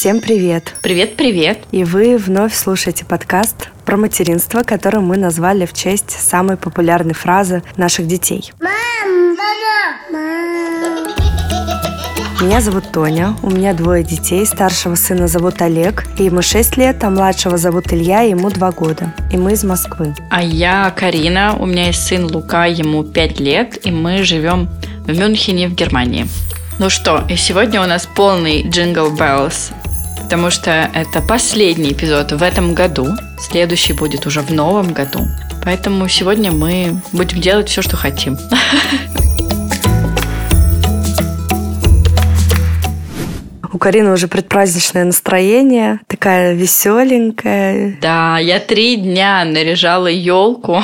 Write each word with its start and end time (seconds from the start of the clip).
Всем 0.00 0.22
привет! 0.22 0.76
Привет-привет! 0.80 1.58
И 1.72 1.84
вы 1.84 2.16
вновь 2.16 2.54
слушаете 2.54 3.04
подкаст 3.04 3.68
про 3.84 3.98
материнство, 3.98 4.62
который 4.62 5.02
мы 5.02 5.18
назвали 5.18 5.66
в 5.66 5.74
честь 5.74 6.10
самой 6.12 6.56
популярной 6.56 7.12
фразы 7.12 7.62
наших 7.76 8.06
детей. 8.06 8.50
Мам! 8.60 9.36
Мама! 9.36 9.98
Мам! 10.10 11.06
Меня 12.40 12.62
зовут 12.62 12.90
Тоня, 12.90 13.36
у 13.42 13.50
меня 13.50 13.74
двое 13.74 14.02
детей, 14.02 14.46
старшего 14.46 14.94
сына 14.94 15.28
зовут 15.28 15.60
Олег, 15.60 16.06
ему 16.16 16.40
6 16.40 16.78
лет, 16.78 17.04
а 17.04 17.10
младшего 17.10 17.58
зовут 17.58 17.92
Илья, 17.92 18.22
ему 18.22 18.48
2 18.48 18.72
года. 18.72 19.12
И 19.30 19.36
мы 19.36 19.52
из 19.52 19.64
Москвы. 19.64 20.14
А 20.30 20.42
я 20.42 20.90
Карина, 20.96 21.58
у 21.58 21.66
меня 21.66 21.88
есть 21.88 22.06
сын 22.06 22.24
Лука, 22.24 22.64
ему 22.64 23.04
5 23.04 23.38
лет, 23.38 23.86
и 23.86 23.90
мы 23.90 24.22
живем 24.22 24.70
в 25.00 25.10
Мюнхене 25.10 25.68
в 25.68 25.74
Германии. 25.74 26.26
Ну 26.78 26.88
что, 26.88 27.26
и 27.28 27.36
сегодня 27.36 27.82
у 27.82 27.84
нас 27.84 28.08
полный 28.16 28.62
джингл 28.66 29.14
Bells, 29.14 29.74
потому 30.30 30.50
что 30.50 30.88
это 30.94 31.20
последний 31.20 31.90
эпизод 31.90 32.30
в 32.30 32.40
этом 32.40 32.72
году. 32.72 33.08
Следующий 33.40 33.94
будет 33.94 34.26
уже 34.26 34.42
в 34.42 34.52
новом 34.52 34.92
году. 34.92 35.26
Поэтому 35.64 36.06
сегодня 36.06 36.52
мы 36.52 37.02
будем 37.10 37.40
делать 37.40 37.68
все, 37.68 37.82
что 37.82 37.96
хотим. 37.96 38.38
У 43.72 43.78
Карины 43.78 44.12
уже 44.12 44.28
предпраздничное 44.28 45.04
настроение, 45.04 45.98
такая 46.06 46.54
веселенькая. 46.54 47.98
Да, 48.00 48.38
я 48.38 48.60
три 48.60 48.98
дня 48.98 49.44
наряжала 49.44 50.06
елку. 50.06 50.80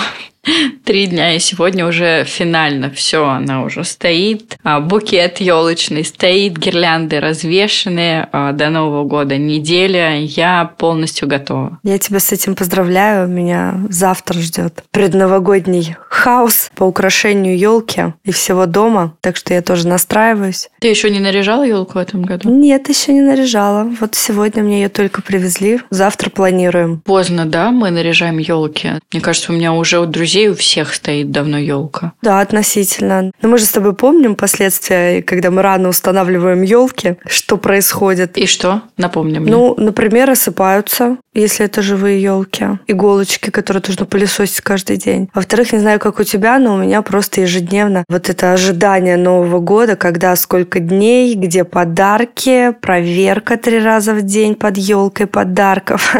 Три 0.84 1.06
дня, 1.06 1.34
и 1.34 1.38
сегодня 1.40 1.86
уже 1.86 2.24
финально 2.24 2.90
все, 2.90 3.26
она 3.28 3.64
уже 3.64 3.82
стоит. 3.82 4.56
А, 4.62 4.80
букет 4.80 5.38
елочный 5.40 6.04
стоит, 6.04 6.56
гирлянды 6.56 7.18
развешенные 7.18 8.28
а, 8.30 8.52
до 8.52 8.70
Нового 8.70 9.04
года. 9.04 9.36
Неделя, 9.36 10.20
я 10.20 10.70
полностью 10.78 11.26
готова. 11.26 11.80
Я 11.82 11.98
тебя 11.98 12.20
с 12.20 12.30
этим 12.30 12.54
поздравляю. 12.54 13.28
Меня 13.28 13.80
завтра 13.88 14.38
ждет 14.40 14.84
предновогодний 14.92 15.96
хаос 16.08 16.70
по 16.76 16.84
украшению 16.84 17.58
елки 17.58 18.14
и 18.24 18.30
всего 18.30 18.66
дома. 18.66 19.16
Так 19.20 19.36
что 19.36 19.52
я 19.54 19.62
тоже 19.62 19.88
настраиваюсь. 19.88 20.68
Ты 20.80 20.88
еще 20.88 21.10
не 21.10 21.18
наряжала 21.18 21.64
елку 21.64 21.94
в 21.94 21.98
этом 21.98 22.22
году? 22.22 22.48
Нет, 22.48 22.88
еще 22.88 23.12
не 23.12 23.22
наряжала. 23.22 23.90
Вот 24.00 24.14
сегодня 24.14 24.62
мне 24.62 24.82
ее 24.82 24.88
только 24.88 25.22
привезли. 25.22 25.80
Завтра 25.90 26.30
планируем. 26.30 27.00
Поздно, 27.00 27.44
да, 27.46 27.72
мы 27.72 27.90
наряжаем 27.90 28.38
елки. 28.38 28.92
Мне 29.12 29.20
кажется, 29.20 29.52
у 29.52 29.56
меня 29.56 29.72
уже 29.72 29.98
у 29.98 30.06
друзей 30.06 30.35
друзей 30.36 30.48
у 30.48 30.54
всех 30.54 30.94
стоит 30.94 31.30
давно 31.30 31.58
елка. 31.58 32.12
Да, 32.22 32.40
относительно. 32.40 33.30
Но 33.42 33.48
мы 33.48 33.58
же 33.58 33.64
с 33.64 33.70
тобой 33.70 33.94
помним 33.94 34.34
последствия, 34.34 35.22
когда 35.22 35.50
мы 35.50 35.62
рано 35.62 35.88
устанавливаем 35.88 36.62
елки, 36.62 37.16
что 37.26 37.56
происходит. 37.56 38.36
И 38.36 38.46
что? 38.46 38.82
Напомним. 38.98 39.44
Ну, 39.44 39.74
например, 39.78 40.30
осыпаются, 40.30 41.16
если 41.40 41.66
это 41.66 41.82
живые 41.82 42.22
елки, 42.22 42.66
иголочки, 42.86 43.50
которые 43.50 43.82
нужно 43.86 44.06
пылесосить 44.06 44.60
каждый 44.60 44.96
день. 44.96 45.28
Во-вторых, 45.34 45.72
не 45.72 45.78
знаю, 45.78 46.00
как 46.00 46.18
у 46.18 46.24
тебя, 46.24 46.58
но 46.58 46.74
у 46.74 46.78
меня 46.78 47.02
просто 47.02 47.42
ежедневно 47.42 48.04
вот 48.08 48.28
это 48.28 48.52
ожидание 48.52 49.16
Нового 49.16 49.60
года, 49.60 49.96
когда 49.96 50.34
сколько 50.36 50.80
дней, 50.80 51.34
где 51.34 51.64
подарки, 51.64 52.72
проверка 52.80 53.56
три 53.56 53.78
раза 53.78 54.14
в 54.14 54.22
день 54.22 54.54
под 54.54 54.76
елкой 54.76 55.26
подарков. 55.26 56.14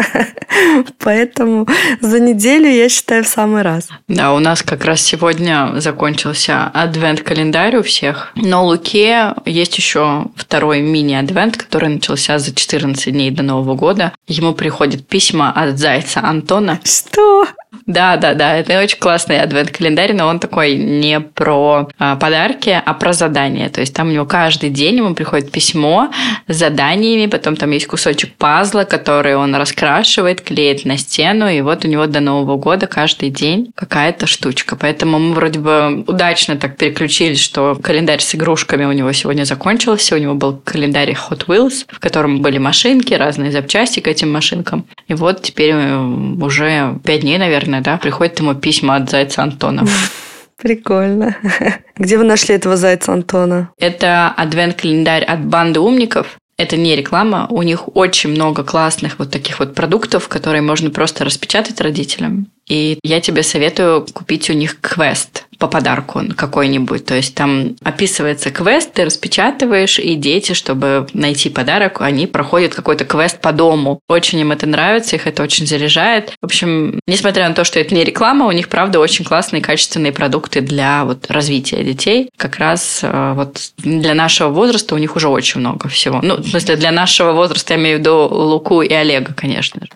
Поэтому 0.98 1.67
за 2.01 2.20
неделю 2.20 2.69
я 2.69 2.89
считаю 2.89 3.25
в 3.25 3.28
самый 3.28 3.62
раз. 3.62 3.89
Да, 4.08 4.34
у 4.34 4.39
нас 4.39 4.62
как 4.62 4.84
раз 4.84 5.01
сегодня 5.01 5.73
закончился 5.77 6.67
адвент-календарь 6.67 7.77
у 7.77 7.83
всех. 7.83 8.33
Но 8.36 8.64
у 8.64 8.69
Луке 8.69 9.34
есть 9.45 9.77
еще 9.77 10.27
второй 10.36 10.80
мини-адвент, 10.80 11.56
который 11.56 11.89
начался 11.89 12.39
за 12.39 12.55
14 12.55 13.12
дней 13.12 13.30
до 13.30 13.42
Нового 13.42 13.75
года. 13.75 14.12
Ему 14.27 14.55
приходят 14.55 15.06
письма 15.09 15.53
от 15.57 15.79
зайца 15.79 16.21
Антона. 16.21 16.81
Что? 16.85 17.47
Да, 17.87 18.17
да, 18.17 18.34
да, 18.34 18.57
это 18.57 18.80
очень 18.80 18.98
классный 18.98 19.41
адвент-календарь, 19.41 20.13
но 20.13 20.27
он 20.27 20.41
такой 20.41 20.74
не 20.74 21.20
про 21.20 21.89
а, 21.98 22.17
подарки, 22.17 22.83
а 22.85 22.95
про 22.95 23.13
задания. 23.13 23.69
То 23.69 23.80
есть 23.80 23.95
там 23.95 24.08
у 24.08 24.11
него 24.11 24.27
каждый 24.27 24.70
день 24.70 24.97
ему 24.97 25.14
приходит 25.14 25.52
письмо 25.52 26.11
с 26.48 26.57
заданиями, 26.57 27.27
потом 27.27 27.55
там 27.55 27.70
есть 27.70 27.86
кусочек 27.86 28.35
пазла, 28.35 28.83
который 28.83 29.36
он 29.36 29.55
раскрашивает, 29.55 30.41
клеит 30.41 30.85
на 30.85 30.98
стену, 30.98 31.48
и 31.48 31.61
вот 31.61 31.85
у 31.85 31.89
него 31.89 32.07
до 32.07 32.19
Нового 32.19 32.57
года 32.57 32.89
каждый 32.89 33.30
день 33.30 33.70
какая-то 33.77 34.27
штучка. 34.27 34.74
Поэтому 34.74 35.20
мы 35.20 35.35
вроде 35.35 35.61
бы 35.61 36.03
удачно 36.08 36.57
так 36.57 36.77
переключились, 36.77 37.41
что 37.41 37.79
календарь 37.80 38.20
с 38.20 38.35
игрушками 38.35 38.85
у 38.85 38.92
него 38.92 39.13
сегодня 39.13 39.45
закончился. 39.45 40.17
У 40.17 40.18
него 40.18 40.35
был 40.35 40.61
календарь 40.64 41.13
Hot 41.13 41.47
Wheels, 41.47 41.85
в 41.89 42.01
котором 42.01 42.42
были 42.42 42.58
машинки, 42.58 43.14
разные 43.14 43.53
запчасти 43.53 44.01
к 44.01 44.08
этим 44.08 44.33
машинкам. 44.33 44.86
И 45.07 45.14
вот 45.14 45.42
теперь 45.42 45.70
э, 45.73 45.98
уже 45.98 46.98
пять 47.05 47.20
дней, 47.20 47.39
наверное, 47.39 47.76
наверное, 47.77 47.83
да, 47.83 47.97
приходят 47.98 48.39
ему 48.39 48.55
письма 48.55 48.97
от 48.97 49.11
зайца 49.11 49.42
Антона. 49.42 49.87
Прикольно. 50.57 51.37
Где 51.97 52.19
вы 52.19 52.25
нашли 52.25 52.55
этого 52.55 52.77
зайца 52.77 53.13
Антона? 53.13 53.70
Это 53.79 54.29
адвент-календарь 54.37 55.25
от 55.25 55.45
банды 55.45 55.81
умников. 55.81 56.39
Это 56.59 56.79
не 56.79 56.97
реклама, 56.97 57.47
у 57.51 57.61
них 57.61 57.95
очень 57.95 58.31
много 58.31 58.65
классных 58.65 59.19
вот 59.19 59.31
таких 59.31 59.59
вот 59.59 59.75
продуктов, 59.75 60.27
которые 60.29 60.63
можно 60.63 60.89
просто 60.89 61.23
распечатать 61.27 61.83
родителям. 61.83 62.47
И 62.67 62.98
я 63.03 63.20
тебе 63.20 63.42
советую 63.42 64.07
купить 64.15 64.48
у 64.48 64.55
них 64.55 64.81
квест 64.81 65.45
по 65.58 65.67
подарку 65.67 66.22
какой-нибудь. 66.36 67.05
То 67.05 67.14
есть 67.14 67.34
там 67.34 67.77
описывается 67.83 68.50
квест, 68.50 68.92
ты 68.92 69.05
распечатываешь, 69.05 69.98
и 69.98 70.14
дети, 70.14 70.52
чтобы 70.52 71.06
найти 71.12 71.50
подарок, 71.50 72.00
они 72.00 72.27
проходят 72.27 72.74
какой-то 72.74 73.05
квест 73.05 73.40
по 73.40 73.52
дому. 73.52 74.00
Очень 74.08 74.40
им 74.40 74.52
это 74.52 74.67
нравится, 74.67 75.17
их 75.17 75.27
это 75.27 75.42
очень 75.42 75.67
заряжает. 75.67 76.33
В 76.40 76.46
общем, 76.46 77.00
несмотря 77.06 77.48
на 77.48 77.55
то, 77.55 77.64
что 77.64 77.80
это 77.80 77.94
не 77.94 78.05
реклама, 78.05 78.46
у 78.46 78.52
них, 78.52 78.68
правда, 78.68 79.00
очень 79.00 79.24
классные 79.24 79.62
качественные 79.62 80.12
продукты 80.12 80.61
для 80.61 81.05
вот 81.05 81.30
развития 81.30 81.83
детей. 81.83 82.30
Как 82.36 82.56
раз 82.56 83.00
э, 83.02 83.33
вот 83.34 83.73
для 83.78 84.14
нашего 84.14 84.48
возраста 84.48 84.94
у 84.94 84.98
них 84.98 85.17
уже 85.17 85.28
очень 85.28 85.61
много 85.61 85.88
всего. 85.88 86.20
Ну, 86.23 86.36
в 86.36 86.48
смысле, 86.48 86.77
для 86.77 86.92
нашего 86.92 87.33
возраста 87.33 87.74
я 87.74 87.80
имею 87.80 87.98
в 87.98 88.00
виду 88.00 88.28
Луку 88.30 88.83
и 88.83 88.92
Олега, 88.92 89.33
конечно 89.34 89.80
же. 89.80 89.88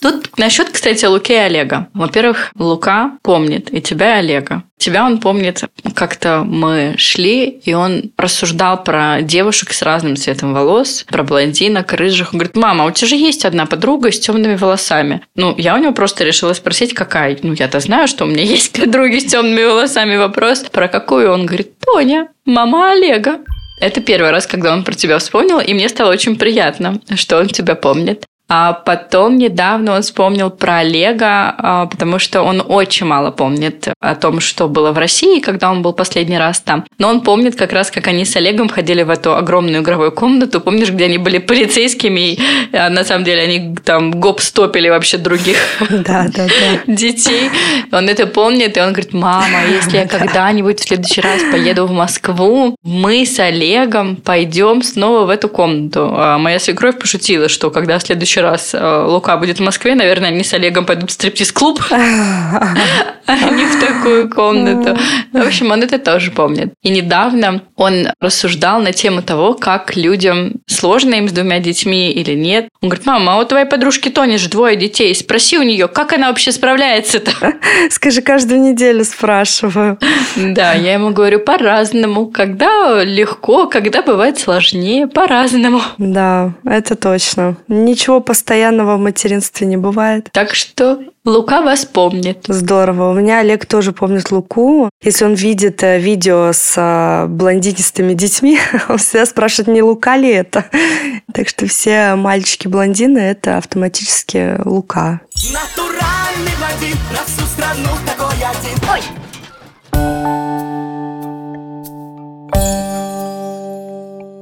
Тут 0.00 0.38
насчет, 0.38 0.70
кстати, 0.70 1.04
Луки 1.04 1.34
и 1.34 1.36
Олега. 1.36 1.88
Во-первых, 1.92 2.52
Лука 2.58 3.18
помнит 3.22 3.72
и 3.72 3.82
тебя, 3.82 4.16
и 4.16 4.18
Олега. 4.20 4.62
Тебя 4.78 5.04
он 5.04 5.18
помнит, 5.18 5.62
как-то 5.94 6.42
мы 6.46 6.94
шли, 6.96 7.44
и 7.50 7.74
он 7.74 8.12
рассуждал 8.16 8.82
про 8.82 9.20
девушек 9.20 9.74
с 9.74 9.82
разным 9.82 10.16
цветом 10.16 10.54
волос, 10.54 11.04
про 11.06 11.22
блондинок, 11.22 11.92
рыжих. 11.92 12.32
Он 12.32 12.38
говорит, 12.38 12.56
мама, 12.56 12.86
у 12.86 12.90
тебя 12.90 13.08
же 13.08 13.16
есть 13.16 13.44
одна 13.44 13.66
подруга 13.66 14.10
с 14.10 14.18
темными 14.18 14.56
волосами. 14.56 15.20
Ну, 15.36 15.54
я 15.58 15.74
у 15.74 15.78
него 15.78 15.92
просто 15.92 16.24
решила 16.24 16.54
спросить, 16.54 16.94
какая. 16.94 17.36
Ну, 17.42 17.52
я-то 17.52 17.78
знаю, 17.80 18.08
что 18.08 18.24
у 18.24 18.28
меня 18.28 18.42
есть 18.42 18.72
подруги 18.72 19.18
с 19.18 19.26
темными 19.26 19.64
волосами. 19.64 20.16
Вопрос, 20.16 20.60
про 20.60 20.88
какую? 20.88 21.30
Он 21.30 21.44
говорит, 21.44 21.78
Тоня, 21.80 22.28
мама 22.46 22.92
Олега. 22.92 23.40
Это 23.80 24.00
первый 24.00 24.30
раз, 24.30 24.46
когда 24.46 24.72
он 24.72 24.84
про 24.84 24.94
тебя 24.94 25.18
вспомнил, 25.18 25.58
и 25.58 25.72
мне 25.72 25.88
стало 25.88 26.10
очень 26.12 26.36
приятно, 26.36 27.00
что 27.16 27.38
он 27.38 27.48
тебя 27.48 27.74
помнит. 27.74 28.24
А 28.52 28.72
потом 28.72 29.38
недавно 29.38 29.94
он 29.94 30.02
вспомнил 30.02 30.50
про 30.50 30.78
Олега, 30.78 31.54
а, 31.56 31.86
потому 31.86 32.18
что 32.18 32.42
он 32.42 32.60
очень 32.66 33.06
мало 33.06 33.30
помнит 33.30 33.86
о 34.00 34.16
том, 34.16 34.40
что 34.40 34.66
было 34.66 34.90
в 34.90 34.98
России, 34.98 35.38
когда 35.38 35.70
он 35.70 35.82
был 35.82 35.92
последний 35.92 36.36
раз 36.36 36.60
там. 36.60 36.84
Но 36.98 37.08
он 37.08 37.20
помнит 37.20 37.54
как 37.54 37.72
раз, 37.72 37.92
как 37.92 38.08
они 38.08 38.24
с 38.24 38.34
Олегом 38.34 38.68
ходили 38.68 39.04
в 39.04 39.10
эту 39.10 39.36
огромную 39.36 39.82
игровую 39.82 40.10
комнату. 40.10 40.60
Помнишь, 40.60 40.90
где 40.90 41.04
они 41.04 41.18
были 41.18 41.38
полицейскими, 41.38 42.32
и 42.32 42.40
а 42.72 42.90
на 42.90 43.04
самом 43.04 43.24
деле 43.24 43.42
они 43.42 43.76
там 43.84 44.10
гоп-стопили 44.10 44.88
вообще 44.88 45.18
других 45.18 45.56
да, 45.88 46.26
да, 46.34 46.46
да. 46.46 46.92
детей. 46.92 47.50
Он 47.92 48.08
это 48.08 48.26
помнит, 48.26 48.76
и 48.76 48.80
он 48.80 48.88
говорит, 48.92 49.12
мама, 49.12 49.60
если 49.70 49.98
я 49.98 50.08
когда-нибудь 50.08 50.80
в 50.80 50.88
следующий 50.88 51.20
раз 51.20 51.40
поеду 51.52 51.86
в 51.86 51.92
Москву, 51.92 52.74
мы 52.82 53.24
с 53.24 53.38
Олегом 53.38 54.16
пойдем 54.16 54.82
снова 54.82 55.24
в 55.24 55.28
эту 55.28 55.48
комнату. 55.48 56.10
А 56.16 56.38
моя 56.38 56.58
свекровь 56.58 56.98
пошутила, 56.98 57.48
что 57.48 57.70
когда 57.70 57.96
в 58.00 58.02
следующий 58.02 58.39
следующий 58.40 58.42
раз 58.42 58.74
э, 58.74 59.04
Лука 59.06 59.36
будет 59.36 59.58
в 59.58 59.62
Москве, 59.62 59.94
наверное, 59.94 60.28
они 60.28 60.44
с 60.44 60.52
Олегом 60.54 60.84
пойдут 60.86 61.10
в 61.10 61.12
стриптиз-клуб, 61.12 61.80
а 61.90 63.50
не 63.50 63.64
в 63.64 63.80
такую 63.80 64.30
комнату. 64.30 64.98
В 65.32 65.46
общем, 65.46 65.70
он 65.70 65.82
это 65.82 65.98
тоже 65.98 66.30
помнит. 66.30 66.72
И 66.82 66.90
недавно 66.90 67.62
он 67.76 68.08
рассуждал 68.20 68.80
на 68.80 68.92
тему 68.92 69.22
того, 69.22 69.54
как 69.54 69.96
людям 69.96 70.54
сложно 70.66 71.14
им 71.14 71.28
с 71.28 71.32
двумя 71.32 71.60
детьми 71.60 72.10
или 72.12 72.34
нет. 72.34 72.68
Он 72.82 72.88
говорит, 72.88 73.06
мама, 73.06 73.34
а 73.34 73.38
у 73.38 73.44
твоей 73.44 73.66
подружки 73.66 74.08
Тони 74.08 74.36
же 74.36 74.48
двое 74.48 74.76
детей. 74.76 75.14
Спроси 75.14 75.58
у 75.58 75.62
нее, 75.62 75.88
как 75.88 76.12
она 76.12 76.28
вообще 76.28 76.52
справляется-то? 76.52 77.32
Скажи, 77.90 78.22
каждую 78.22 78.60
неделю 78.60 79.04
спрашиваю. 79.04 79.98
Да, 80.36 80.72
я 80.74 80.94
ему 80.94 81.10
говорю 81.10 81.40
по-разному. 81.40 82.26
Когда 82.26 83.02
легко, 83.04 83.66
когда 83.66 84.02
бывает 84.02 84.38
сложнее, 84.38 85.06
по-разному. 85.06 85.80
Да, 85.98 86.54
это 86.64 86.96
точно. 86.96 87.56
Ничего 87.68 88.20
постоянного 88.30 88.96
в 88.96 89.00
материнстве 89.00 89.66
не 89.66 89.76
бывает. 89.76 90.28
Так 90.30 90.54
что 90.54 91.00
Лука 91.24 91.62
вас 91.62 91.84
помнит. 91.84 92.44
Здорово. 92.46 93.10
У 93.10 93.14
меня 93.14 93.40
Олег 93.40 93.66
тоже 93.66 93.90
помнит 93.90 94.30
Луку. 94.30 94.88
Если 95.02 95.24
он 95.24 95.34
видит 95.34 95.82
э, 95.82 95.98
видео 95.98 96.52
с 96.52 96.74
э, 96.76 97.26
блондинистыми 97.26 98.14
детьми, 98.14 98.60
он 98.88 98.98
всегда 98.98 99.26
спрашивает, 99.26 99.74
не 99.74 99.82
Лука 99.82 100.16
ли 100.16 100.30
это. 100.30 100.66
Так 101.34 101.48
что 101.48 101.66
все 101.66 102.14
мальчики-блондины– 102.14 103.18
это 103.18 103.56
автоматически 103.56 104.60
Лука. 104.64 105.20
Натуральный 105.52 106.52
блондин, 106.58 106.96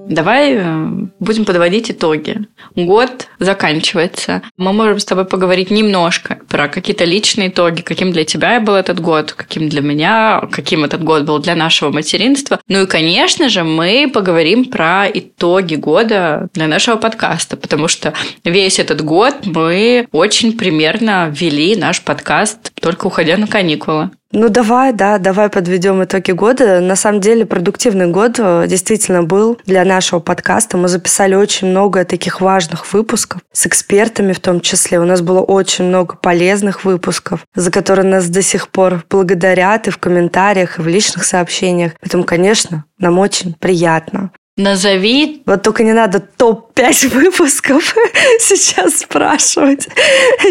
Давай 0.08 0.54
э, 0.54 0.88
будем 1.20 1.44
подводить 1.44 1.90
итоги. 1.90 2.38
Год 2.74 3.28
заканчивается. 3.38 4.42
Мы 4.56 4.72
можем 4.72 4.98
с 4.98 5.04
тобой 5.04 5.26
поговорить 5.26 5.70
немножко 5.70 6.38
про 6.48 6.68
какие-то 6.68 7.04
личные 7.04 7.48
итоги, 7.48 7.82
каким 7.82 8.12
для 8.12 8.24
тебя 8.24 8.58
был 8.60 8.74
этот 8.74 9.00
год, 9.00 9.32
каким 9.32 9.68
для 9.68 9.82
меня, 9.82 10.42
каким 10.50 10.84
этот 10.84 11.04
год 11.04 11.24
был 11.24 11.38
для 11.40 11.54
нашего 11.54 11.90
материнства. 11.90 12.58
Ну 12.68 12.82
и, 12.82 12.86
конечно 12.86 13.50
же, 13.50 13.64
мы 13.64 14.10
поговорим 14.12 14.64
про 14.64 15.06
итоги 15.12 15.74
года 15.74 16.48
для 16.54 16.68
нашего 16.68 16.96
подкаста, 16.96 17.58
потому 17.58 17.86
что 17.86 18.14
весь 18.44 18.78
этот 18.78 19.02
год 19.02 19.34
мы 19.44 20.08
очень 20.12 20.56
примерно 20.56 21.28
вели 21.30 21.76
наш 21.76 22.00
подкаст, 22.00 22.72
только 22.80 23.06
уходя 23.06 23.36
на 23.36 23.46
каникулы. 23.46 24.10
Ну 24.30 24.50
давай, 24.50 24.92
да, 24.92 25.16
давай 25.18 25.48
подведем 25.48 26.04
итоги 26.04 26.32
года. 26.32 26.80
На 26.80 26.96
самом 26.96 27.20
деле 27.22 27.46
продуктивный 27.46 28.08
год 28.08 28.34
э, 28.38 28.66
действительно 28.68 29.22
был 29.22 29.58
для 29.64 29.86
нашего 29.86 30.20
подкаста. 30.20 30.76
Мы 30.76 30.88
записали 30.88 31.34
очень 31.34 31.68
много 31.68 32.04
таких 32.04 32.42
важных 32.42 32.92
выпусков 32.92 33.40
с 33.52 33.66
экспертами 33.66 34.34
в 34.34 34.40
том 34.40 34.60
числе. 34.60 35.00
У 35.00 35.06
нас 35.06 35.22
было 35.22 35.40
очень 35.40 35.86
много 35.86 36.16
полезных 36.16 36.84
выпусков, 36.84 37.40
за 37.54 37.70
которые 37.70 38.04
нас 38.04 38.28
до 38.28 38.42
сих 38.42 38.68
пор 38.68 39.02
благодарят 39.08 39.88
и 39.88 39.90
в 39.90 39.96
комментариях, 39.96 40.78
и 40.78 40.82
в 40.82 40.88
личных 40.88 41.24
сообщениях. 41.24 41.92
Поэтому, 42.00 42.24
конечно, 42.24 42.84
нам 42.98 43.18
очень 43.18 43.54
приятно. 43.54 44.30
Назови. 44.58 45.40
Вот 45.46 45.62
только 45.62 45.84
не 45.84 45.92
надо 45.92 46.18
топ-5 46.18 47.08
выпусков 47.14 47.94
сейчас 48.40 48.98
спрашивать. 48.98 49.86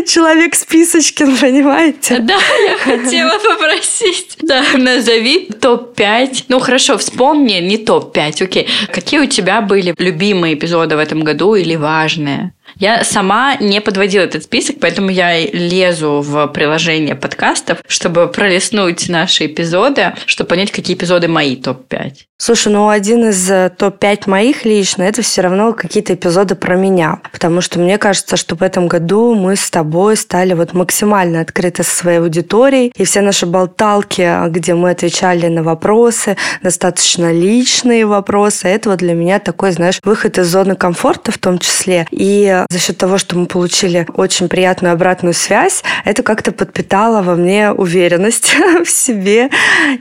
Человек 0.07 0.56
списочкин, 0.56 1.36
понимаете? 1.38 2.19
Да, 2.19 2.39
я 2.65 2.77
хотела 2.77 3.38
попросить. 3.50 4.38
Да, 4.42 4.63
назови 4.77 5.50
топ-5. 5.59 6.45
Ну, 6.48 6.59
хорошо, 6.59 6.98
вспомни, 6.98 7.56
не 7.56 7.77
топ-5, 7.77 8.44
окей. 8.44 8.68
Какие 8.94 9.19
у 9.19 9.25
тебя 9.25 9.59
были 9.59 9.94
любимые 9.98 10.54
эпизоды 10.54 10.95
в 10.95 11.00
этом 11.00 11.25
году 11.25 11.56
или 11.56 11.75
важные? 11.75 12.54
Я 12.79 13.03
сама 13.03 13.56
не 13.56 13.81
подводила 13.81 14.24
этот 14.24 14.44
список, 14.44 14.77
поэтому 14.79 15.09
я 15.09 15.39
лезу 15.39 16.21
в 16.21 16.47
приложение 16.47 17.15
подкастов, 17.15 17.79
чтобы 17.88 18.27
пролистнуть 18.27 19.09
наши 19.09 19.47
эпизоды, 19.47 20.13
чтобы 20.25 20.50
понять, 20.50 20.71
какие 20.71 20.95
эпизоды 20.95 21.27
мои 21.27 21.56
топ-5. 21.56 22.13
Слушай, 22.39 22.71
ну 22.71 22.88
один 22.88 23.29
из 23.29 23.50
э, 23.50 23.71
топ-5 23.75 24.29
моих 24.29 24.63
лично, 24.63 25.01
это 25.01 25.24
все 25.24 25.41
равно 25.41 25.74
какие-то 25.74 26.13
эпизоды 26.13 26.53
про 26.53 26.75
меня. 26.75 27.19
Потому 27.31 27.62
что 27.62 27.79
мне 27.79 27.97
кажется, 27.97 28.38
что 28.38 28.56
в 28.56 28.62
этом 28.62 28.88
году 28.88 29.33
мы 29.33 29.56
с 29.56 29.71
тобой 29.71 30.15
стали 30.15 30.53
вот 30.53 30.73
максимально 30.73 31.41
открыты 31.41 31.81
со 31.81 31.95
своей 31.95 32.19
аудиторией. 32.19 32.94
И 32.95 33.06
все 33.06 33.21
наши 33.21 33.47
болталки, 33.47 34.50
где 34.50 34.75
мы 34.75 34.91
отвечали 34.91 35.47
на 35.47 35.63
вопросы, 35.63 36.38
достаточно 36.62 37.33
личные 37.33 38.06
вопросы, 38.06 38.68
это 38.68 38.91
вот 38.91 39.00
для 39.00 39.15
меня 39.15 39.39
такой, 39.39 39.71
знаешь, 39.71 40.00
выход 40.03 40.38
из 40.38 40.45
зоны 40.45 40.75
комфорта 40.75 41.31
в 41.31 41.39
том 41.39 41.57
числе. 41.57 42.06
И 42.12 42.65
за 42.69 42.79
счет 42.79 42.97
того, 42.97 43.17
что 43.17 43.37
мы 43.37 43.45
получили 43.45 44.05
очень 44.15 44.49
приятную 44.49 44.93
обратную 44.93 45.33
связь, 45.33 45.83
это 46.05 46.23
как-то 46.23 46.51
подпитало 46.51 47.21
во 47.21 47.35
мне 47.35 47.71
уверенность 47.71 48.55
в 48.85 48.89
себе 48.89 49.49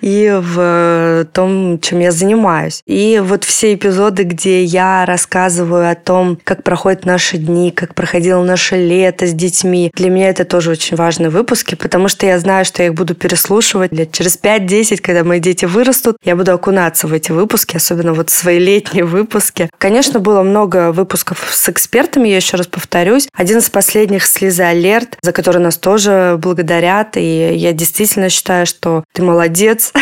и 0.01 0.33
в 0.35 1.27
том, 1.33 1.81
чем 1.81 2.01
я 2.01 2.11
занимаюсь. 2.11 2.83
И 2.87 3.21
вот 3.23 3.45
все 3.45 3.75
эпизоды, 3.75 4.25
где 4.25 4.65
я 4.65 5.05
рассказываю 5.07 5.91
о 5.91 5.95
том, 5.95 6.39
как 6.43 6.63
проходят 6.63 7.05
наши 7.05 7.39
дни, 7.39 7.71
как 7.71 7.95
проходило 7.95 8.43
наше 8.43 8.77
лето 8.77 9.27
с 9.27 9.33
детьми, 9.33 9.91
для 9.95 10.11
меня 10.11 10.29
это 10.31 10.45
тоже 10.45 10.71
очень 10.71 10.97
важные 10.97 11.31
выпуски, 11.31 11.75
потому 11.75 12.09
что 12.09 12.27
я 12.27 12.39
знаю, 12.39 12.65
что 12.65 12.83
я 12.83 12.89
их 12.89 12.95
буду 12.95 13.15
переслушивать 13.15 13.93
лет 13.93 14.13
через 14.13 14.39
5-10, 14.39 14.99
когда 14.99 15.25
мои 15.25 15.41
дети 15.41 15.65
вырастут, 15.65 16.17
я 16.25 16.37
буду 16.37 16.53
окунаться 16.53 17.07
в 17.07 17.13
эти 17.13 17.33
выпуски, 17.33 17.77
особенно 17.77 18.13
вот 18.13 18.31
свои 18.31 18.59
летние 18.59 19.05
выпуски. 19.05 19.71
Конечно, 19.79 20.21
было 20.21 20.43
много 20.43 20.93
выпусков 20.93 21.47
с 21.51 21.69
экспертами, 21.69 22.29
я 22.29 22.37
еще 22.37 22.56
раз 22.57 22.67
повторюсь. 22.67 23.29
Один 23.35 23.59
из 23.59 23.71
последних 23.71 24.27
«Слезы 24.27 24.63
Алерт», 24.63 25.19
за 25.23 25.33
который 25.33 25.63
нас 25.63 25.77
тоже 25.77 26.39
благодарят. 26.41 27.17
И 27.17 27.55
я 27.55 27.73
действительно 27.73 28.29
считаю, 28.29 28.67
что 28.67 29.05
ты 29.13 29.23
молодец, 29.23 29.93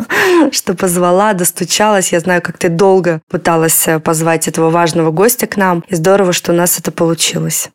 что 0.52 0.74
позвала, 0.74 1.32
достучалась. 1.32 2.12
Я 2.12 2.20
знаю, 2.20 2.42
как 2.42 2.58
ты 2.58 2.68
долго 2.68 3.20
пыталась 3.28 3.86
позвать 4.04 4.48
этого 4.48 4.70
важного 4.70 5.10
гостя 5.10 5.46
к 5.46 5.56
нам. 5.56 5.84
И 5.88 5.94
здорово, 5.94 6.32
что 6.32 6.52
у 6.52 6.54
нас 6.54 6.78
это 6.78 6.92
получилось. 6.92 7.70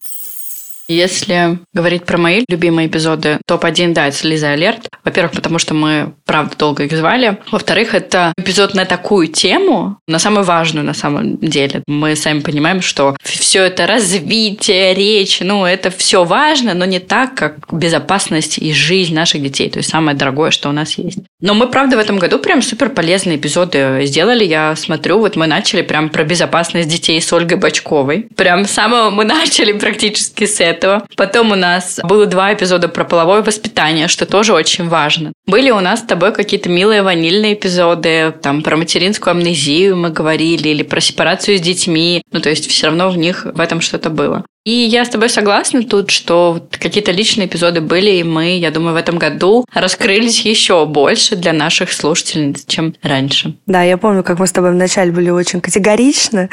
Если 0.87 1.59
говорить 1.73 2.05
про 2.05 2.17
мои 2.17 2.43
любимые 2.47 2.87
эпизоды, 2.87 3.39
топ-1, 3.45 3.93
да, 3.93 4.07
это 4.07 4.27
Лиза 4.27 4.51
Алерт. 4.51 4.87
Во-первых, 5.03 5.33
потому 5.33 5.59
что 5.59 5.73
мы, 5.73 6.13
правда, 6.25 6.55
долго 6.57 6.85
их 6.85 6.91
звали. 6.93 7.37
Во-вторых, 7.51 7.93
это 7.93 8.33
эпизод 8.37 8.73
на 8.73 8.85
такую 8.85 9.27
тему, 9.27 9.99
на 10.07 10.19
самую 10.19 10.45
важную 10.45 10.85
на 10.85 10.93
самом 10.93 11.37
деле. 11.37 11.83
Мы 11.87 12.15
сами 12.15 12.39
понимаем, 12.39 12.81
что 12.81 13.15
все 13.21 13.63
это 13.63 13.85
развитие, 13.85 14.93
речь, 14.93 15.39
ну, 15.41 15.65
это 15.65 15.89
все 15.91 16.23
важно, 16.23 16.73
но 16.73 16.85
не 16.85 16.99
так, 16.99 17.35
как 17.35 17.73
безопасность 17.73 18.57
и 18.57 18.71
жизнь 18.73 19.13
наших 19.13 19.43
детей. 19.43 19.69
То 19.69 19.79
есть 19.79 19.89
самое 19.89 20.15
дорогое, 20.15 20.51
что 20.51 20.69
у 20.69 20.71
нас 20.71 20.97
есть. 20.97 21.19
Но 21.41 21.53
мы, 21.53 21.67
правда, 21.67 21.97
в 21.97 21.99
этом 21.99 22.17
году 22.17 22.39
прям 22.39 22.61
супер 22.61 22.89
полезные 22.89 23.37
эпизоды 23.37 24.01
сделали. 24.05 24.45
Я 24.45 24.75
смотрю, 24.75 25.19
вот 25.19 25.35
мы 25.35 25.47
начали 25.47 25.81
прям 25.81 26.09
про 26.09 26.23
безопасность 26.23 26.87
детей 26.87 27.19
с 27.21 27.31
Ольгой 27.33 27.57
Бачковой. 27.57 28.27
Прям 28.37 28.65
с 28.65 28.71
самого 28.71 29.09
мы 29.09 29.23
начали 29.25 29.73
практически 29.73 30.45
с 30.45 30.61
этого 30.61 30.76
этого. 30.77 31.05
Потом 31.15 31.51
у 31.51 31.55
нас 31.55 31.99
было 32.03 32.25
два 32.25 32.53
эпизода 32.53 32.87
про 32.87 33.03
половое 33.03 33.41
воспитание, 33.41 34.07
что 34.07 34.25
тоже 34.25 34.53
очень 34.53 34.87
важно. 34.87 35.33
Были 35.45 35.71
у 35.71 35.79
нас 35.79 35.99
с 35.99 36.03
тобой 36.03 36.31
какие-то 36.31 36.69
милые 36.69 37.01
ванильные 37.01 37.53
эпизоды, 37.53 38.33
там 38.41 38.61
про 38.61 38.77
материнскую 38.77 39.31
амнезию 39.31 39.97
мы 39.97 40.09
говорили, 40.09 40.69
или 40.69 40.83
про 40.83 41.01
сепарацию 41.01 41.57
с 41.57 41.61
детьми. 41.61 42.21
Ну, 42.31 42.39
то 42.39 42.49
есть 42.49 42.69
все 42.69 42.87
равно 42.87 43.09
в 43.09 43.17
них 43.17 43.45
в 43.45 43.59
этом 43.59 43.81
что-то 43.81 44.09
было. 44.09 44.45
И 44.67 44.71
я 44.71 45.05
с 45.05 45.09
тобой 45.09 45.29
согласна 45.29 45.81
тут, 45.81 46.11
что 46.11 46.61
какие-то 46.71 47.13
личные 47.13 47.47
эпизоды 47.47 47.79
были, 47.79 48.11
и 48.11 48.23
мы, 48.23 48.57
я 48.57 48.69
думаю, 48.69 48.95
в 48.95 48.97
этом 48.97 49.17
году 49.17 49.63
раскрылись 49.73 50.41
еще 50.41 50.85
больше 50.85 51.37
для 51.37 51.53
наших 51.53 51.93
слушательниц, 51.93 52.65
чем 52.67 52.93
раньше. 53.01 53.55
Да, 53.65 53.83
я 53.83 53.97
помню, 53.97 54.23
как 54.23 54.39
мы 54.39 54.45
с 54.45 54.51
тобой 54.51 54.71
вначале 54.71 55.13
были 55.13 55.29
очень 55.29 55.61
категоричны, 55.61 56.49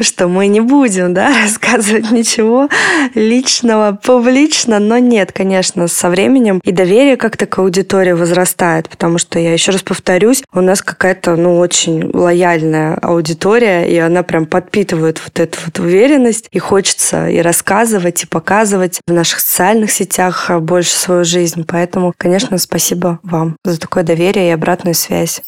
что 0.00 0.26
мы 0.28 0.46
не 0.46 0.60
будем 0.60 1.12
да, 1.12 1.34
рассказывать 1.42 2.10
ничего 2.10 2.70
личного 3.14 3.92
публично, 4.02 4.78
но 4.78 4.96
нет, 4.96 5.32
конечно, 5.32 5.86
со 5.86 6.08
временем 6.08 6.62
и 6.64 6.72
доверие 6.72 7.18
как-то 7.18 7.44
к 7.44 7.58
аудитории 7.58 8.12
возрастает, 8.12 8.88
потому 8.88 9.18
что, 9.18 9.38
я 9.38 9.52
еще 9.52 9.72
раз 9.72 9.82
повторюсь, 9.82 10.42
у 10.54 10.62
нас 10.62 10.80
какая-то, 10.80 11.36
ну, 11.36 11.58
очень 11.58 12.10
лояльная 12.10 12.94
аудитория, 12.94 13.84
и 13.86 13.98
она 13.98 14.22
прям 14.22 14.46
подпитывает 14.46 15.20
вот 15.22 15.38
эту 15.38 15.58
вот 15.66 15.78
уверенность, 15.78 16.48
и 16.52 16.58
хочется 16.58 17.28
и 17.28 17.38
рассказывать 17.50 18.22
и 18.22 18.26
показывать 18.26 19.00
в 19.08 19.12
наших 19.12 19.40
социальных 19.40 19.90
сетях 19.90 20.50
больше 20.60 20.92
свою 20.92 21.24
жизнь. 21.24 21.64
Поэтому, 21.66 22.14
конечно, 22.16 22.56
спасибо 22.58 23.18
вам 23.24 23.56
за 23.64 23.80
такое 23.80 24.04
доверие 24.04 24.48
и 24.48 24.52
обратную 24.52 24.94
связь. 24.94 25.42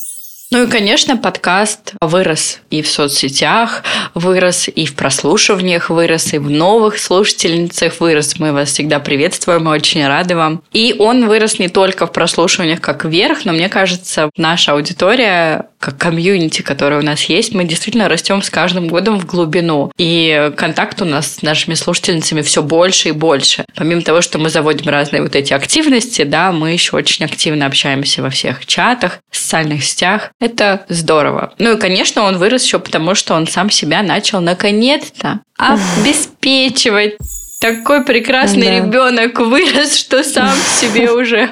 Ну 0.52 0.64
и, 0.64 0.66
конечно, 0.66 1.16
подкаст 1.16 1.94
вырос 2.02 2.61
и 2.68 2.82
в 2.82 2.87
соцсетях, 2.87 3.85
вырос 4.12 4.68
и 4.68 4.85
в 4.85 4.94
прослушиваниях, 4.94 5.88
вырос 5.88 6.35
и 6.35 6.38
в 6.38 6.50
новых 6.50 6.99
слушательницах, 6.99 7.99
вырос. 8.00 8.38
Мы 8.38 8.52
вас 8.52 8.68
всегда 8.68 8.99
приветствуем, 8.99 9.64
мы 9.64 9.71
очень 9.71 10.06
рады 10.06 10.37
вам. 10.37 10.62
И 10.75 10.94
он 10.99 11.26
вырос 11.26 11.59
не 11.59 11.71
только 11.71 12.06
в 12.06 12.12
прослушиваниях 12.12 12.82
как 12.82 13.06
вверх, 13.06 13.47
но 13.47 13.54
мне 13.54 13.71
кажется, 13.71 14.28
наша 14.37 14.73
аудитория 14.73 15.68
как 15.78 15.99
комьюнити, 15.99 16.62
которое 16.62 17.00
у 17.00 17.04
нас 17.04 17.25
есть, 17.25 17.54
мы 17.54 17.64
действительно 17.64 18.09
растем 18.09 18.40
с 18.40 18.50
каждым 18.50 18.87
годом 18.87 19.18
в 19.18 19.26
глубину. 19.26 19.90
И 19.99 20.52
контакт 20.56 21.02
у 21.02 21.04
нас 21.04 21.37
с 21.37 21.42
нашими 21.42 21.75
слушательницами 21.75 22.42
все 22.42 22.62
больше 22.62 23.09
и 23.09 23.12
больше. 23.12 23.64
Помимо 23.75 24.02
того, 24.02 24.21
что 24.21 24.38
мы 24.38 24.49
заводим 24.49 24.88
разные 24.90 25.23
вот 25.23 25.35
эти 25.35 25.52
активности, 25.54 26.23
да, 26.23 26.52
мы 26.52 26.71
еще 26.71 26.94
очень 26.94 27.25
активно 27.25 27.66
общаемся 27.66 28.23
во 28.23 28.30
всех 28.30 28.64
чатах, 28.66 29.18
социальных 29.32 29.82
сетях. 29.82 30.30
Это 30.43 30.85
здорово. 30.89 31.53
Ну 31.59 31.75
и, 31.75 31.79
конечно, 31.79 32.23
он 32.23 32.37
вырос 32.37 32.65
еще 32.65 32.81
потому, 32.81 33.15
что 33.15 33.35
он 33.35 33.47
сам 33.47 33.71
себя 33.71 34.03
начал 34.03 34.41
наконец-то 34.41 35.39
обеспечивать 35.57 37.15
такой 37.61 38.05
прекрасный 38.05 38.67
да. 38.67 38.77
ребенок 38.79 39.39
вырос, 39.39 39.97
что 39.97 40.25
сам 40.25 40.53
себе 40.81 41.13
уже 41.13 41.49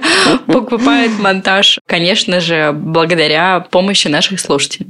покупает 0.49 1.17
монтаж. 1.21 1.79
Конечно 1.87 2.41
же, 2.41 2.73
благодаря 2.73 3.61
помощи 3.61 4.09
наших 4.09 4.41
слушателей. 4.41 4.89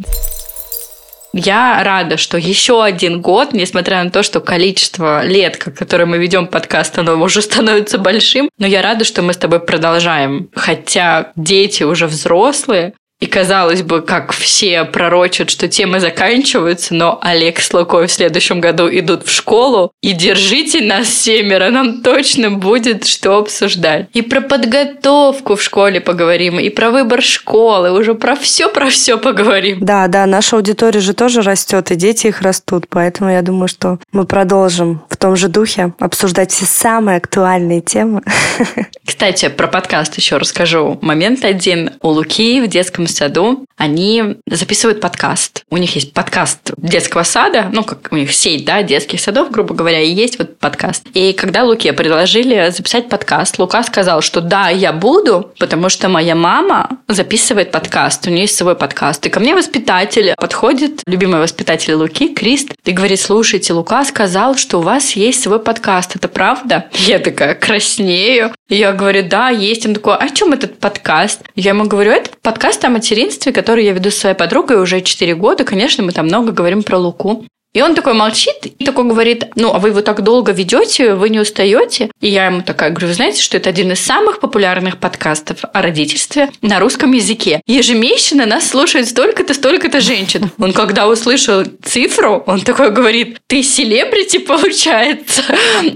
Я 1.34 1.82
рада, 1.84 2.16
что 2.16 2.38
еще 2.38 2.82
один 2.82 3.20
год, 3.20 3.52
несмотря 3.52 4.02
на 4.02 4.10
то, 4.10 4.22
что 4.22 4.40
количество 4.40 5.26
лет, 5.26 5.58
которое 5.58 6.06
мы 6.06 6.16
ведем 6.16 6.46
подкаст, 6.46 6.98
оно 6.98 7.20
уже 7.22 7.42
становится 7.42 7.98
большим, 7.98 8.48
но 8.58 8.66
я 8.66 8.80
рада, 8.80 9.04
что 9.04 9.20
мы 9.20 9.34
с 9.34 9.36
тобой 9.36 9.60
продолжаем. 9.60 10.48
Хотя 10.54 11.32
дети 11.36 11.82
уже 11.82 12.06
взрослые, 12.06 12.94
и 13.20 13.26
казалось 13.26 13.82
бы, 13.82 14.00
как 14.00 14.32
все 14.32 14.84
пророчат, 14.84 15.50
что 15.50 15.68
темы 15.68 16.00
заканчиваются, 16.00 16.94
но 16.94 17.18
Олег 17.22 17.60
с 17.60 17.72
Лукой 17.72 18.06
в 18.06 18.12
следующем 18.12 18.60
году 18.60 18.88
идут 18.90 19.26
в 19.26 19.30
школу, 19.30 19.92
и 20.00 20.12
держите 20.12 20.80
нас 20.80 21.08
семеро, 21.08 21.68
нам 21.68 22.02
точно 22.02 22.50
будет 22.50 23.06
что 23.06 23.36
обсуждать. 23.36 24.08
И 24.14 24.22
про 24.22 24.40
подготовку 24.40 25.56
в 25.56 25.62
школе 25.62 26.00
поговорим, 26.00 26.58
и 26.58 26.70
про 26.70 26.90
выбор 26.90 27.20
школы, 27.20 27.92
уже 27.92 28.14
про 28.14 28.34
все, 28.36 28.70
про 28.70 28.88
все 28.88 29.18
поговорим. 29.18 29.78
Да, 29.80 30.08
да, 30.08 30.24
наша 30.24 30.56
аудитория 30.56 31.00
же 31.00 31.12
тоже 31.12 31.42
растет, 31.42 31.90
и 31.90 31.96
дети 31.96 32.28
их 32.28 32.40
растут, 32.40 32.86
поэтому 32.88 33.30
я 33.30 33.42
думаю, 33.42 33.68
что 33.68 33.98
мы 34.12 34.24
продолжим 34.24 35.02
в 35.10 35.18
том 35.18 35.36
же 35.36 35.48
духе 35.48 35.92
обсуждать 35.98 36.52
все 36.52 36.64
самые 36.64 37.18
актуальные 37.18 37.82
темы. 37.82 38.22
Кстати, 39.06 39.48
про 39.48 39.66
подкаст 39.66 40.16
еще 40.16 40.38
расскажу. 40.38 40.98
Момент 41.02 41.44
один. 41.44 41.90
У 42.00 42.08
Луки 42.08 42.62
в 42.62 42.68
детском 42.68 43.06
саду 43.10 43.66
они 43.80 44.36
записывают 44.46 45.00
подкаст. 45.00 45.64
У 45.70 45.78
них 45.78 45.94
есть 45.94 46.12
подкаст 46.12 46.72
детского 46.76 47.22
сада, 47.22 47.70
ну, 47.72 47.82
как 47.82 48.08
у 48.10 48.16
них 48.16 48.32
сеть, 48.34 48.66
да, 48.66 48.82
детских 48.82 49.20
садов, 49.20 49.50
грубо 49.50 49.74
говоря, 49.74 50.00
и 50.00 50.12
есть 50.12 50.38
вот 50.38 50.58
подкаст. 50.58 51.06
И 51.14 51.32
когда 51.32 51.64
Луке 51.64 51.94
предложили 51.94 52.70
записать 52.70 53.08
подкаст, 53.08 53.58
Лука 53.58 53.82
сказал, 53.82 54.20
что 54.20 54.42
да, 54.42 54.68
я 54.68 54.92
буду, 54.92 55.52
потому 55.58 55.88
что 55.88 56.10
моя 56.10 56.34
мама 56.34 56.98
записывает 57.08 57.70
подкаст, 57.70 58.26
у 58.26 58.30
нее 58.30 58.42
есть 58.42 58.56
свой 58.56 58.76
подкаст. 58.76 59.24
И 59.24 59.30
ко 59.30 59.40
мне 59.40 59.54
воспитатель 59.54 60.34
подходит, 60.36 61.00
любимый 61.06 61.40
воспитатель 61.40 61.94
Луки, 61.94 62.34
Крист, 62.34 62.72
и 62.84 62.92
говорит, 62.92 63.20
слушайте, 63.20 63.72
Лука 63.72 64.04
сказал, 64.04 64.56
что 64.56 64.80
у 64.80 64.82
вас 64.82 65.12
есть 65.12 65.42
свой 65.42 65.58
подкаст, 65.58 66.16
это 66.16 66.28
правда? 66.28 66.84
Я 66.92 67.18
такая 67.18 67.54
краснею. 67.54 68.52
Я 68.68 68.92
говорю, 68.92 69.26
да, 69.26 69.48
есть. 69.48 69.86
Он 69.86 69.94
такой, 69.94 70.14
«А 70.14 70.24
о 70.24 70.28
чем 70.28 70.52
этот 70.52 70.78
подкаст? 70.78 71.42
Я 71.56 71.70
ему 71.70 71.86
говорю, 71.86 72.12
это 72.12 72.30
подкаст 72.42 72.84
о 72.84 72.88
материнстве, 73.00 73.52
который 73.52 73.86
я 73.86 73.92
веду 73.92 74.10
с 74.10 74.16
своей 74.16 74.36
подругой 74.36 74.80
уже 74.80 75.00
4 75.00 75.34
года. 75.34 75.64
Конечно, 75.64 76.04
мы 76.04 76.12
там 76.12 76.26
много 76.26 76.52
говорим 76.52 76.82
про 76.82 76.98
Луку. 76.98 77.46
И 77.72 77.82
он 77.82 77.94
такой 77.94 78.14
молчит 78.14 78.66
и 78.78 78.84
такой 78.84 79.04
говорит, 79.04 79.44
ну, 79.54 79.72
а 79.72 79.78
вы 79.78 79.90
его 79.90 80.00
так 80.00 80.22
долго 80.22 80.50
ведете, 80.50 81.14
вы 81.14 81.28
не 81.28 81.38
устаете? 81.38 82.10
И 82.20 82.28
я 82.28 82.46
ему 82.46 82.62
такая 82.62 82.90
говорю, 82.90 83.06
вы 83.06 83.14
знаете, 83.14 83.40
что 83.40 83.56
это 83.56 83.70
один 83.70 83.92
из 83.92 84.00
самых 84.00 84.40
популярных 84.40 84.98
подкастов 84.98 85.58
о 85.72 85.80
родительстве 85.80 86.50
на 86.62 86.80
русском 86.80 87.12
языке. 87.12 87.60
Ежемесячно 87.66 88.44
нас 88.44 88.68
слушает 88.68 89.08
столько-то, 89.08 89.54
столько-то 89.54 90.00
женщин. 90.00 90.50
Он 90.58 90.72
когда 90.72 91.06
услышал 91.06 91.62
цифру, 91.84 92.42
он 92.46 92.62
такой 92.62 92.90
говорит, 92.90 93.38
ты 93.46 93.62
селебрити 93.62 94.38
получается? 94.38 95.42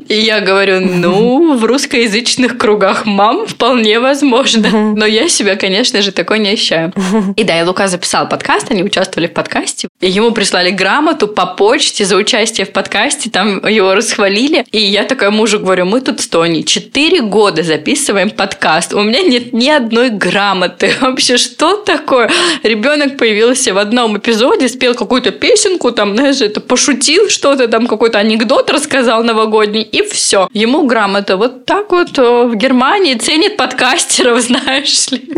И 0.07 0.15
я 0.15 0.41
говорю, 0.41 0.79
ну, 0.79 1.57
в 1.57 1.65
русскоязычных 1.65 2.57
кругах 2.57 3.05
мам 3.05 3.49
вполне 3.49 3.99
возможно. 3.99 4.95
Но 4.95 5.07
я 5.07 5.29
себя, 5.29 5.57
конечно 5.57 6.03
же, 6.03 6.13
такой 6.13 6.39
не 6.39 6.51
ощущаю. 6.51 6.93
И 7.37 7.43
да, 7.43 7.59
и 7.59 7.65
Лука 7.65 7.89
записал 7.89 8.29
подкаст, 8.29 8.71
они 8.71 8.85
участвовали 8.85 9.27
в 9.27 9.33
подкасте. 9.33 9.89
И 10.01 10.09
ему 10.09 10.31
прислали 10.31 10.71
грамоту 10.71 11.27
по 11.27 11.47
почте 11.65 12.05
за 12.05 12.17
участие 12.17 12.67
в 12.67 12.73
подкасте, 12.73 13.31
там 13.31 13.67
его 13.67 13.95
расхвалили. 13.95 14.67
И 14.71 14.83
я 14.83 15.05
такая 15.05 15.31
мужу 15.31 15.59
говорю, 15.59 15.87
мы 15.87 16.03
тут 16.03 16.21
с 16.21 16.27
Тони 16.27 16.61
4 16.61 17.23
года 17.23 17.63
записываем 17.63 18.29
подкаст, 18.29 18.93
у 18.93 19.03
меня 19.03 19.23
нет 19.23 19.55
ни 19.55 19.71
одной 19.71 20.11
грамоты. 20.11 20.93
Вообще, 21.01 21.39
что 21.39 21.79
такое? 21.79 22.31
Ребенок 22.63 23.17
появился 23.17 23.73
в 23.73 23.79
одном 23.79 24.19
эпизоде, 24.19 24.69
спел 24.69 24.95
какую-то 24.95 25.31
песенку, 25.31 25.91
там, 25.91 26.15
знаешь, 26.15 26.43
это 26.43 26.61
пошутил 26.61 27.31
что-то, 27.31 27.67
там 27.67 27.87
какой-то 27.87 28.19
анекдот 28.19 28.69
рассказал 28.71 29.25
новогодний, 29.25 29.83
и 29.83 30.03
все. 30.03 30.51
Ему 30.53 30.87
грамота. 30.87 31.39
Вот 31.39 31.65
так 31.65 31.93
вот 31.93 32.19
э, 32.19 32.43
в 32.45 32.55
Германии 32.57 33.15
ценят 33.15 33.57
подкастеров, 33.57 34.39
знаешь 34.43 35.11
ли. 35.11 35.33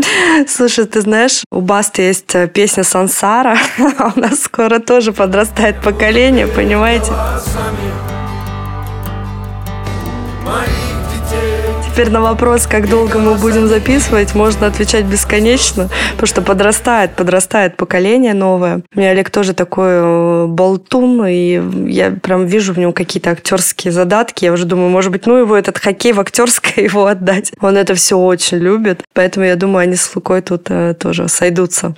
Слушай, 0.48 0.86
ты 0.86 1.02
знаешь, 1.02 1.44
у 1.52 1.60
Басты 1.60 2.02
есть 2.02 2.34
э, 2.34 2.48
песня 2.48 2.82
«Сансара», 2.82 3.56
у 4.16 4.18
нас 4.18 4.42
скоро 4.42 4.80
тоже 4.80 5.12
подрастает 5.12 5.76
поколение 5.80 6.15
поколения, 6.16 6.46
понимаете? 6.46 7.12
Теперь 11.86 12.10
на 12.10 12.22
вопрос, 12.22 12.66
как 12.66 12.88
долго 12.88 13.18
мы 13.18 13.34
будем 13.34 13.68
записывать, 13.68 14.34
можно 14.34 14.66
отвечать 14.66 15.04
бесконечно, 15.04 15.90
потому 16.12 16.26
что 16.26 16.40
подрастает, 16.40 17.12
подрастает 17.12 17.76
поколение 17.76 18.32
новое. 18.32 18.80
У 18.94 18.98
меня 18.98 19.10
Олег 19.10 19.28
тоже 19.28 19.52
такой 19.52 19.88
э, 19.90 20.46
болтун, 20.46 21.26
и 21.26 21.60
я 21.90 22.10
прям 22.10 22.46
вижу 22.46 22.72
в 22.72 22.78
нем 22.78 22.94
какие-то 22.94 23.30
актерские 23.30 23.92
задатки. 23.92 24.46
Я 24.46 24.52
уже 24.52 24.64
думаю, 24.64 24.88
может 24.88 25.12
быть, 25.12 25.26
ну 25.26 25.36
его 25.36 25.54
этот 25.54 25.76
хоккей 25.78 26.12
в 26.12 26.20
актерское 26.20 26.84
его 26.84 27.04
отдать. 27.06 27.52
Он 27.60 27.76
это 27.76 27.94
все 27.94 28.16
очень 28.16 28.58
любит, 28.58 29.02
поэтому 29.12 29.44
я 29.44 29.56
думаю, 29.56 29.82
они 29.82 29.96
с 29.96 30.14
Лукой 30.14 30.40
тут 30.40 30.66
э, 30.70 30.94
тоже 30.98 31.28
сойдутся. 31.28 31.94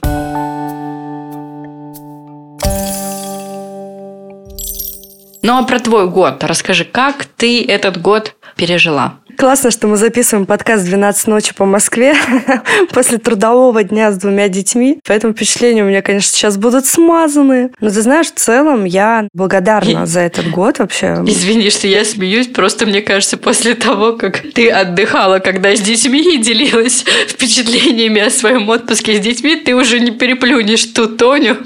Ну 5.42 5.57
а 5.57 5.62
про 5.62 5.78
твой 5.78 6.09
год 6.09 6.42
расскажи, 6.45 6.85
как 6.85 7.25
ты 7.25 7.64
этот 7.64 8.00
год 8.00 8.35
пережила? 8.57 9.21
Классно, 9.38 9.71
что 9.71 9.87
мы 9.87 9.97
записываем 9.97 10.47
подкаст 10.47 10.85
12 10.85 11.28
ночи 11.28 11.54
по 11.54 11.64
Москве 11.64 12.16
после 12.92 13.18
трудового 13.18 13.85
дня 13.85 14.11
с 14.11 14.16
двумя 14.16 14.49
детьми. 14.49 14.99
Поэтому 15.07 15.33
впечатления 15.33 15.85
у 15.85 15.87
меня, 15.87 16.02
конечно, 16.02 16.33
сейчас 16.33 16.57
будут 16.57 16.87
смазаны. 16.87 17.71
Но 17.78 17.88
ты 17.88 18.02
знаешь, 18.02 18.26
в 18.26 18.35
целом 18.35 18.85
я 18.85 19.28
благодарна 19.33 20.07
за 20.07 20.23
этот 20.23 20.50
год 20.50 20.80
вообще. 20.80 21.23
Извини, 21.25 21.71
что 21.71 21.87
я 21.87 22.04
смеюсь. 22.04 22.49
Просто 22.49 22.85
мне 22.85 23.00
кажется, 23.00 23.37
после 23.37 23.76
того, 23.76 24.14
как 24.14 24.42
ты 24.54 24.71
отдыхала, 24.71 25.38
когда 25.38 25.73
с 25.76 25.80
детьми 25.80 26.35
и 26.35 26.38
делилась 26.42 27.04
впечатлениями 27.28 28.21
о 28.21 28.30
своем 28.30 28.68
отпуске 28.68 29.18
с 29.18 29.21
детьми, 29.21 29.54
ты 29.54 29.76
уже 29.76 30.00
не 30.00 30.11
переплюнешь 30.11 30.85
ту 30.87 31.07
Тоню. 31.07 31.59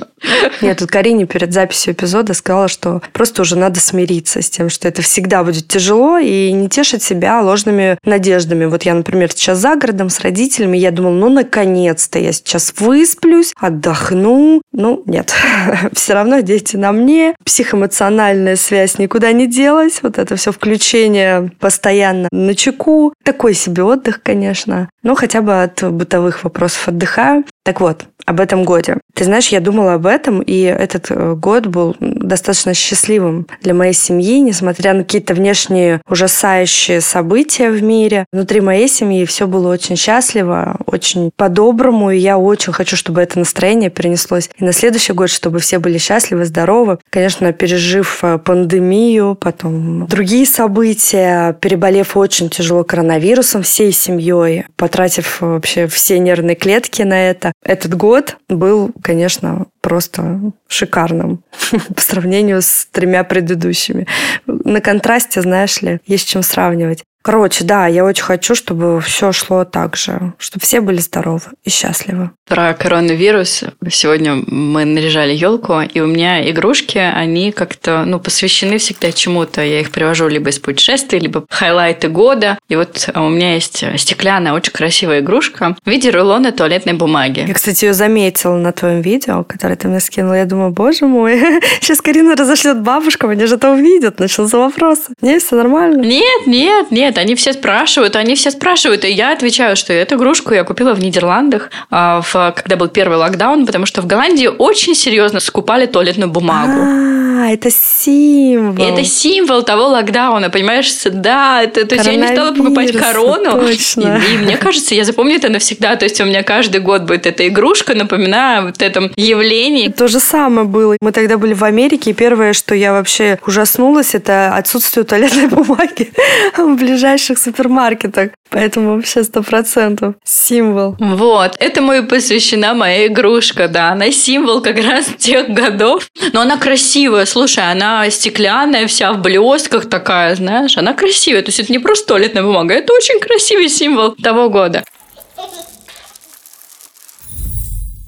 Нет, 0.60 0.78
тут 0.78 0.90
Карине 0.90 1.26
перед 1.26 1.54
записью 1.54 1.94
эпизода 1.94 2.34
сказала, 2.34 2.68
что 2.68 3.00
просто 3.14 3.42
уже 3.42 3.56
надо 3.56 3.80
смириться 3.80 4.42
с 4.42 4.50
тем, 4.50 4.68
что 4.68 4.88
это 4.88 5.00
всегда 5.00 5.42
будет 5.42 5.68
тяжело 5.68 6.18
и 6.18 6.52
не 6.52 6.68
тешить 6.68 7.02
себя 7.02 7.40
ложь 7.40 7.61
ложными 7.62 7.98
надеждами. 8.04 8.64
Вот 8.64 8.82
я, 8.82 8.94
например, 8.94 9.30
сейчас 9.30 9.58
за 9.58 9.76
городом 9.76 10.10
с 10.10 10.20
родителями, 10.20 10.76
я 10.76 10.90
думала, 10.90 11.12
ну, 11.12 11.28
наконец-то 11.28 12.18
я 12.18 12.32
сейчас 12.32 12.74
высплюсь, 12.78 13.52
отдохну. 13.60 14.62
Ну, 14.72 15.02
нет. 15.06 15.32
Все 15.92 16.14
равно 16.14 16.40
дети 16.40 16.76
на 16.76 16.92
мне. 16.92 17.34
Психоэмоциональная 17.44 18.56
связь 18.56 18.98
никуда 18.98 19.32
не 19.32 19.46
делась. 19.46 20.02
Вот 20.02 20.18
это 20.18 20.36
все 20.36 20.52
включение 20.52 21.50
постоянно 21.60 22.28
на 22.32 22.54
чеку. 22.54 23.12
Такой 23.22 23.54
себе 23.54 23.82
отдых, 23.82 24.22
конечно. 24.22 24.88
Но 25.02 25.14
хотя 25.14 25.42
бы 25.42 25.62
от 25.62 25.82
бытовых 25.82 26.44
вопросов 26.44 26.88
отдыхаю. 26.88 27.44
Так 27.64 27.80
вот, 27.80 28.06
об 28.26 28.40
этом 28.40 28.64
годе. 28.64 28.98
Ты 29.14 29.24
знаешь, 29.24 29.48
я 29.48 29.60
думала 29.60 29.94
об 29.94 30.06
этом, 30.06 30.40
и 30.40 30.60
этот 30.60 31.10
э, 31.10 31.34
год 31.34 31.66
был 31.66 31.96
достаточно 32.00 32.72
счастливым 32.72 33.46
для 33.60 33.74
моей 33.74 33.92
семьи, 33.92 34.40
несмотря 34.40 34.94
на 34.94 35.02
какие-то 35.02 35.34
внешние 35.34 36.00
ужасающие 36.08 37.00
события 37.00 37.70
в 37.70 37.82
мире. 37.82 38.24
Внутри 38.32 38.60
моей 38.60 38.88
семьи 38.88 39.24
все 39.26 39.46
было 39.46 39.72
очень 39.72 39.96
счастливо, 39.96 40.78
очень 40.86 41.30
по-доброму, 41.36 42.10
и 42.10 42.18
я 42.18 42.38
очень 42.38 42.72
хочу, 42.72 42.96
чтобы 42.96 43.20
это 43.20 43.38
настроение 43.38 43.90
перенеслось 43.90 44.48
и 44.56 44.64
на 44.64 44.72
следующий 44.72 45.12
год, 45.12 45.30
чтобы 45.30 45.58
все 45.58 45.78
были 45.78 45.98
счастливы, 45.98 46.44
здоровы. 46.44 46.98
Конечно, 47.10 47.52
пережив 47.52 48.20
э, 48.22 48.38
пандемию, 48.38 49.34
потом 49.34 50.06
другие 50.06 50.46
события, 50.46 51.54
переболев 51.60 52.16
очень 52.16 52.48
тяжело 52.48 52.84
коронавирусом 52.84 53.62
всей 53.62 53.92
семьей, 53.92 54.64
потратив 54.76 55.40
вообще 55.40 55.86
все 55.86 56.18
нервные 56.18 56.56
клетки 56.56 57.02
на 57.02 57.28
это, 57.30 57.52
этот 57.64 57.94
год 57.94 58.11
год 58.12 58.36
был, 58.50 58.90
конечно, 59.02 59.68
просто 59.80 60.52
шикарным 60.68 61.42
по 61.94 62.00
сравнению 62.02 62.60
с 62.60 62.86
тремя 62.92 63.24
предыдущими. 63.24 64.06
На 64.44 64.82
контрасте, 64.82 65.40
знаешь 65.40 65.80
ли, 65.80 65.98
есть 66.04 66.28
чем 66.28 66.42
сравнивать. 66.42 67.04
Короче, 67.22 67.64
да, 67.64 67.86
я 67.86 68.04
очень 68.04 68.24
хочу, 68.24 68.54
чтобы 68.54 69.00
все 69.00 69.32
шло 69.32 69.64
так 69.64 69.96
же, 69.96 70.32
чтобы 70.38 70.64
все 70.64 70.80
были 70.80 70.98
здоровы 70.98 71.52
и 71.64 71.70
счастливы. 71.70 72.30
Про 72.48 72.74
коронавирус. 72.74 73.64
Сегодня 73.90 74.42
мы 74.46 74.84
наряжали 74.84 75.32
елку, 75.32 75.80
и 75.80 76.00
у 76.00 76.06
меня 76.06 76.50
игрушки, 76.50 76.98
они 76.98 77.52
как-то 77.52 78.04
ну, 78.04 78.18
посвящены 78.18 78.78
всегда 78.78 79.12
чему-то. 79.12 79.62
Я 79.62 79.80
их 79.80 79.92
привожу 79.92 80.26
либо 80.26 80.50
из 80.50 80.58
путешествий, 80.58 81.20
либо 81.20 81.46
хайлайты 81.48 82.08
года. 82.08 82.58
И 82.68 82.74
вот 82.74 83.08
у 83.14 83.28
меня 83.28 83.54
есть 83.54 83.84
стеклянная, 83.96 84.52
очень 84.52 84.72
красивая 84.72 85.20
игрушка 85.20 85.76
в 85.84 85.88
виде 85.88 86.10
рулона 86.10 86.50
туалетной 86.50 86.94
бумаги. 86.94 87.44
Я, 87.46 87.54
кстати, 87.54 87.84
ее 87.84 87.94
заметила 87.94 88.56
на 88.56 88.72
твоем 88.72 89.00
видео, 89.00 89.44
которое 89.44 89.76
ты 89.76 89.86
мне 89.86 90.00
скинула. 90.00 90.34
Я 90.34 90.44
думаю, 90.44 90.72
боже 90.72 91.06
мой, 91.06 91.40
сейчас 91.80 92.00
Карина 92.00 92.34
разошлет 92.34 92.82
бабушкам, 92.82 93.30
они 93.30 93.46
же 93.46 93.54
это 93.54 93.70
увидят. 93.70 94.18
Начал 94.18 94.46
за 94.46 94.58
вопросы. 94.58 95.14
Не, 95.20 95.38
все 95.38 95.54
нормально? 95.56 96.02
Нет, 96.02 96.46
нет, 96.46 96.90
нет 96.90 97.11
нет, 97.12 97.18
они 97.18 97.34
все 97.34 97.52
спрашивают, 97.52 98.16
они 98.16 98.34
все 98.34 98.50
спрашивают, 98.50 99.04
и 99.04 99.10
я 99.10 99.32
отвечаю, 99.32 99.76
что 99.76 99.92
эту 99.92 100.16
игрушку 100.16 100.54
я 100.54 100.64
купила 100.64 100.94
в 100.94 101.00
Нидерландах, 101.00 101.70
а, 101.90 102.22
в, 102.22 102.32
когда 102.56 102.76
был 102.76 102.88
первый 102.88 103.18
локдаун, 103.18 103.66
потому 103.66 103.86
что 103.86 104.00
в 104.00 104.06
Голландии 104.06 104.46
очень 104.46 104.94
серьезно 104.94 105.40
скупали 105.40 105.86
туалетную 105.86 106.30
бумагу. 106.30 107.31
А, 107.42 107.50
это 107.50 107.70
символ. 107.72 108.86
Это 108.86 109.02
символ 109.02 109.64
того 109.64 109.88
локдауна, 109.88 110.48
понимаешь? 110.48 110.92
Да, 111.06 111.60
это, 111.64 111.84
то 111.84 111.96
есть 111.96 112.06
я 112.06 112.14
не 112.14 112.28
стала 112.28 112.54
покупать 112.54 112.96
корону. 112.96 113.60
Точно. 113.60 114.22
И, 114.30 114.34
и 114.34 114.38
мне 114.38 114.56
кажется, 114.56 114.94
я 114.94 115.04
запомню 115.04 115.34
это 115.38 115.48
навсегда. 115.48 115.96
То 115.96 116.04
есть 116.04 116.20
у 116.20 116.24
меня 116.24 116.44
каждый 116.44 116.80
год 116.80 117.02
будет 117.02 117.26
эта 117.26 117.48
игрушка, 117.48 117.96
напоминая 117.96 118.62
вот 118.62 118.80
этом 118.80 119.10
явлении. 119.16 119.88
То 119.88 120.06
же 120.06 120.20
самое 120.20 120.68
было. 120.68 120.96
Мы 121.00 121.10
тогда 121.10 121.36
были 121.36 121.52
в 121.52 121.64
Америке, 121.64 122.10
и 122.10 122.14
первое, 122.14 122.52
что 122.52 122.76
я 122.76 122.92
вообще 122.92 123.40
ужаснулась, 123.44 124.14
это 124.14 124.54
отсутствие 124.54 125.02
туалетной 125.02 125.46
бумаги 125.48 126.12
в 126.56 126.76
ближайших 126.76 127.38
супермаркетах. 127.38 128.30
Поэтому 128.52 128.96
вообще 128.96 129.24
сто 129.24 129.42
процентов 129.42 130.14
символ. 130.24 130.94
Вот, 131.00 131.56
этому 131.58 131.94
и 131.94 132.02
посвящена 132.02 132.74
моя 132.74 133.06
игрушка, 133.06 133.66
да. 133.66 133.88
Она 133.88 134.12
символ 134.12 134.60
как 134.60 134.76
раз 134.76 135.06
тех 135.18 135.48
годов. 135.48 136.06
Но 136.32 136.42
она 136.42 136.58
красивая, 136.58 137.24
слушай, 137.32 137.70
она 137.70 138.08
стеклянная, 138.10 138.86
вся 138.86 139.12
в 139.12 139.20
блестках 139.20 139.88
такая, 139.88 140.34
знаешь. 140.36 140.76
Она 140.76 140.92
красивая. 140.92 141.42
То 141.42 141.48
есть 141.48 141.60
это 141.60 141.72
не 141.72 141.78
просто 141.78 142.06
туалетная 142.08 142.42
бумага, 142.42 142.74
это 142.74 142.92
очень 142.92 143.18
красивый 143.20 143.68
символ 143.68 144.12
того 144.12 144.50
года. 144.50 144.84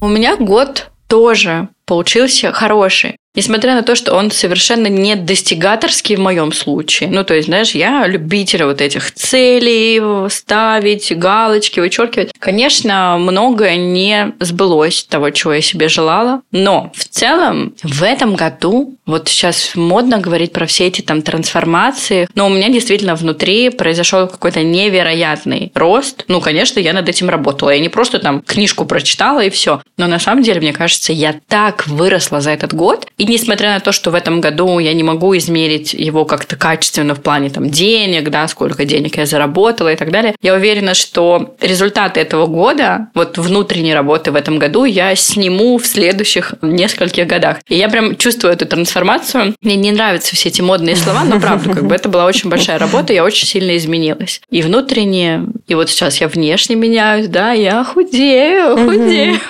У 0.01 0.09
меня 0.09 0.37
год 0.37 0.91
тоже 1.09 1.69
получился 1.87 2.53
хороший. 2.53 3.17
Несмотря 3.35 3.75
на 3.75 3.83
то, 3.83 3.95
что 3.97 4.15
он 4.15 4.31
совершенно 4.31 4.87
не 4.87 5.17
достигаторский 5.17 6.17
в 6.17 6.21
моем 6.21 6.53
случае. 6.53 7.09
Ну, 7.11 7.25
то 7.25 7.35
есть, 7.35 7.49
знаешь, 7.49 7.73
я 7.73 8.07
любитель 8.07 8.65
вот 8.65 8.81
этих 8.81 9.13
целей 9.13 10.29
ставить, 10.31 11.17
галочки, 11.17 11.81
вычеркивать. 11.81 12.33
Конечно, 12.39 13.17
многое 13.19 13.77
не 13.77 14.33
сбылось 14.39 15.05
того, 15.05 15.31
чего 15.31 15.55
я 15.55 15.61
себе 15.61 15.89
желала. 15.89 16.43
Но 16.53 16.93
в 16.95 17.05
целом 17.05 17.75
в 17.83 18.03
этом 18.05 18.37
году, 18.37 18.97
вот 19.05 19.29
сейчас 19.29 19.73
модно 19.75 20.19
говорить 20.19 20.53
про 20.53 20.67
все 20.67 20.87
эти 20.87 21.01
там 21.01 21.23
трансформации, 21.23 22.29
но 22.35 22.47
у 22.47 22.51
меня 22.51 22.69
действительно 22.69 23.17
внутри 23.17 23.71
произошел 23.71 24.29
какой-то 24.29 24.63
невероятный 24.63 25.73
рост. 25.75 26.25
Ну, 26.29 26.41
конечно, 26.41 26.79
я 26.79 26.93
над 26.93 27.09
этим 27.09 27.29
работала. 27.29 27.71
Я 27.71 27.81
не 27.81 27.89
просто 27.89 28.21
там 28.21 28.43
книжку 28.43 28.85
прочитала 28.85 29.41
и 29.41 29.51
все. 29.51 29.83
Но 29.97 30.07
на 30.07 30.21
самом 30.21 30.43
деле, 30.43 30.61
мне 30.61 30.73
кажется, 30.73 31.13
я 31.13 31.35
так 31.49 31.87
выросла 31.89 32.41
за 32.41 32.51
этот 32.51 32.75
год. 32.75 33.07
И 33.25 33.27
несмотря 33.27 33.73
на 33.73 33.81
то, 33.81 33.91
что 33.91 34.11
в 34.11 34.15
этом 34.15 34.43
году 34.43 34.79
я 34.79 34.93
не 34.93 35.03
могу 35.03 35.35
измерить 35.39 35.95
его 35.95 36.27
как-то 36.27 36.57
качественно 36.57 37.15
в 37.15 37.23
плане 37.23 37.49
там 37.49 37.71
денег, 37.71 38.29
да, 38.29 38.47
сколько 38.49 38.85
денег 38.85 39.17
я 39.17 39.25
заработала 39.25 39.91
и 39.91 39.97
так 39.97 40.11
далее, 40.11 40.35
я 40.43 40.53
уверена, 40.53 40.93
что 40.93 41.55
результаты 41.59 42.21
этого 42.21 42.47
года, 42.47 43.09
вот 43.15 43.39
внутренней 43.39 43.95
работы 43.95 44.31
в 44.31 44.37
этом 44.37 44.59
году 44.59 44.85
я 44.85 45.15
сниму 45.15 45.79
в 45.79 45.87
следующих 45.87 46.53
нескольких 46.61 47.27
годах. 47.27 47.61
И 47.67 47.77
я 47.77 47.89
прям 47.89 48.17
чувствую 48.17 48.53
эту 48.53 48.67
трансформацию. 48.67 49.55
Мне 49.63 49.77
не 49.77 49.91
нравятся 49.91 50.37
все 50.37 50.51
эти 50.51 50.61
модные 50.61 50.95
слова, 50.95 51.25
но 51.25 51.41
правда, 51.41 51.71
как 51.71 51.87
бы 51.87 51.95
это 51.95 52.11
была 52.11 52.27
очень 52.27 52.51
большая 52.51 52.79
работа, 52.79 53.15
я 53.15 53.25
очень 53.25 53.47
сильно 53.47 53.75
изменилась. 53.75 54.43
И 54.51 54.61
внутренне, 54.61 55.47
и 55.67 55.75
вот 55.75 55.89
сейчас 55.89 56.21
я 56.21 56.29
внешне 56.29 56.77
меняюсь, 56.77 57.29
да, 57.29 57.53
я 57.53 57.85
худею, 57.85 58.77
худею. 58.77 59.41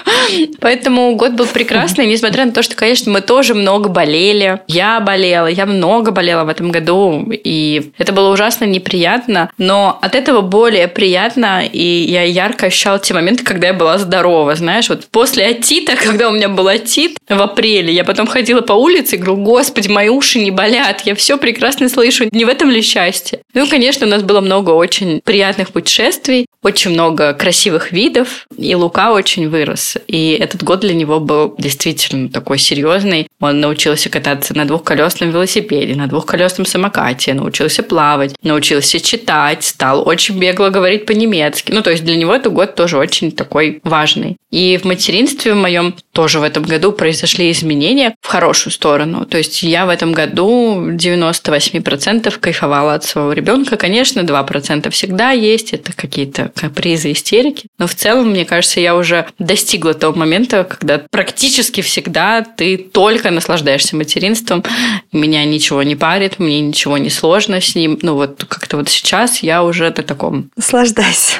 Поэтому 0.60 1.16
год 1.16 1.32
был 1.32 1.46
прекрасный, 1.46 2.06
несмотря 2.06 2.44
на 2.44 2.52
то, 2.52 2.62
что, 2.62 2.76
конечно, 2.76 3.10
мы 3.10 3.20
тоже 3.20 3.63
много 3.64 3.88
болели. 3.88 4.60
Я 4.68 5.00
болела, 5.00 5.46
я 5.46 5.64
много 5.64 6.10
болела 6.10 6.44
в 6.44 6.48
этом 6.50 6.70
году, 6.70 7.26
и 7.30 7.92
это 7.96 8.12
было 8.12 8.30
ужасно 8.30 8.66
неприятно, 8.66 9.50
но 9.56 9.98
от 10.02 10.14
этого 10.14 10.42
более 10.42 10.86
приятно, 10.86 11.62
и 11.64 11.82
я 11.82 12.24
ярко 12.24 12.66
ощущала 12.66 12.98
те 12.98 13.14
моменты, 13.14 13.42
когда 13.42 13.68
я 13.68 13.72
была 13.72 13.96
здорова, 13.96 14.54
знаешь, 14.54 14.90
вот 14.90 15.06
после 15.10 15.46
отита, 15.46 15.96
когда 16.02 16.28
у 16.28 16.32
меня 16.32 16.50
был 16.50 16.68
отит 16.68 17.16
в 17.26 17.40
апреле, 17.40 17.92
я 17.92 18.04
потом 18.04 18.26
ходила 18.26 18.60
по 18.60 18.74
улице 18.74 19.16
и 19.16 19.18
говорю, 19.18 19.42
господи, 19.42 19.88
мои 19.88 20.10
уши 20.10 20.38
не 20.38 20.50
болят, 20.50 21.00
я 21.06 21.14
все 21.14 21.38
прекрасно 21.38 21.88
слышу, 21.88 22.26
не 22.30 22.44
в 22.44 22.48
этом 22.48 22.68
ли 22.70 22.82
счастье? 22.82 23.40
Ну, 23.54 23.66
конечно, 23.66 24.06
у 24.06 24.10
нас 24.10 24.22
было 24.22 24.40
много 24.42 24.70
очень 24.70 25.22
приятных 25.24 25.70
путешествий, 25.70 26.46
очень 26.64 26.90
много 26.90 27.34
красивых 27.34 27.92
видов, 27.92 28.46
и 28.56 28.74
Лука 28.74 29.12
очень 29.12 29.48
вырос, 29.48 29.96
и 30.08 30.30
этот 30.40 30.64
год 30.64 30.80
для 30.80 30.94
него 30.94 31.20
был 31.20 31.54
действительно 31.58 32.28
такой 32.28 32.58
серьезный, 32.58 33.28
он 33.38 33.60
научился 33.60 34.08
кататься 34.08 34.56
на 34.56 34.64
двухколесном 34.64 35.30
велосипеде, 35.30 35.94
на 35.94 36.06
двухколесном 36.06 36.64
самокате, 36.64 37.34
научился 37.34 37.82
плавать, 37.82 38.34
научился 38.42 39.00
читать, 39.00 39.64
стал 39.64 40.08
очень 40.08 40.38
бегло 40.38 40.70
говорить 40.70 41.04
по-немецки. 41.04 41.70
Ну, 41.70 41.82
то 41.82 41.90
есть 41.90 42.04
для 42.04 42.16
него 42.16 42.34
этот 42.34 42.54
год 42.54 42.74
тоже 42.74 42.96
очень 42.96 43.32
такой 43.32 43.80
важный. 43.84 44.38
И 44.50 44.78
в 44.78 44.84
материнстве 44.84 45.52
в 45.52 45.56
моем 45.56 45.94
тоже 46.12 46.38
в 46.38 46.42
этом 46.42 46.62
году 46.62 46.92
произошли 46.92 47.50
изменения 47.50 48.14
в 48.22 48.28
хорошую 48.28 48.72
сторону. 48.72 49.26
То 49.26 49.36
есть 49.36 49.62
я 49.62 49.84
в 49.84 49.90
этом 49.90 50.12
году 50.12 50.90
98% 50.90 52.38
кайфовала 52.38 52.94
от 52.94 53.04
своего 53.04 53.32
ребенка. 53.32 53.76
Конечно, 53.76 54.20
2% 54.20 54.90
всегда 54.90 55.32
есть, 55.32 55.74
это 55.74 55.92
какие-то 55.92 56.52
капризы, 56.54 57.12
истерики. 57.12 57.66
Но 57.78 57.86
в 57.86 57.94
целом, 57.94 58.30
мне 58.30 58.44
кажется, 58.44 58.80
я 58.80 58.96
уже 58.96 59.26
достигла 59.38 59.94
того 59.94 60.16
момента, 60.16 60.64
когда 60.64 61.02
практически 61.10 61.80
всегда 61.80 62.42
ты 62.42 62.76
только 62.76 63.30
наслаждаешься 63.30 63.96
материнством. 63.96 64.64
Меня 65.12 65.44
ничего 65.44 65.82
не 65.82 65.96
парит, 65.96 66.38
мне 66.38 66.60
ничего 66.60 66.98
не 66.98 67.10
сложно 67.10 67.60
с 67.60 67.74
ним. 67.74 67.98
Ну 68.02 68.14
вот 68.14 68.44
как-то 68.48 68.76
вот 68.76 68.88
сейчас 68.88 69.42
я 69.42 69.64
уже 69.64 69.84
на 69.84 69.90
таком... 69.90 70.50
Наслаждайся. 70.56 71.36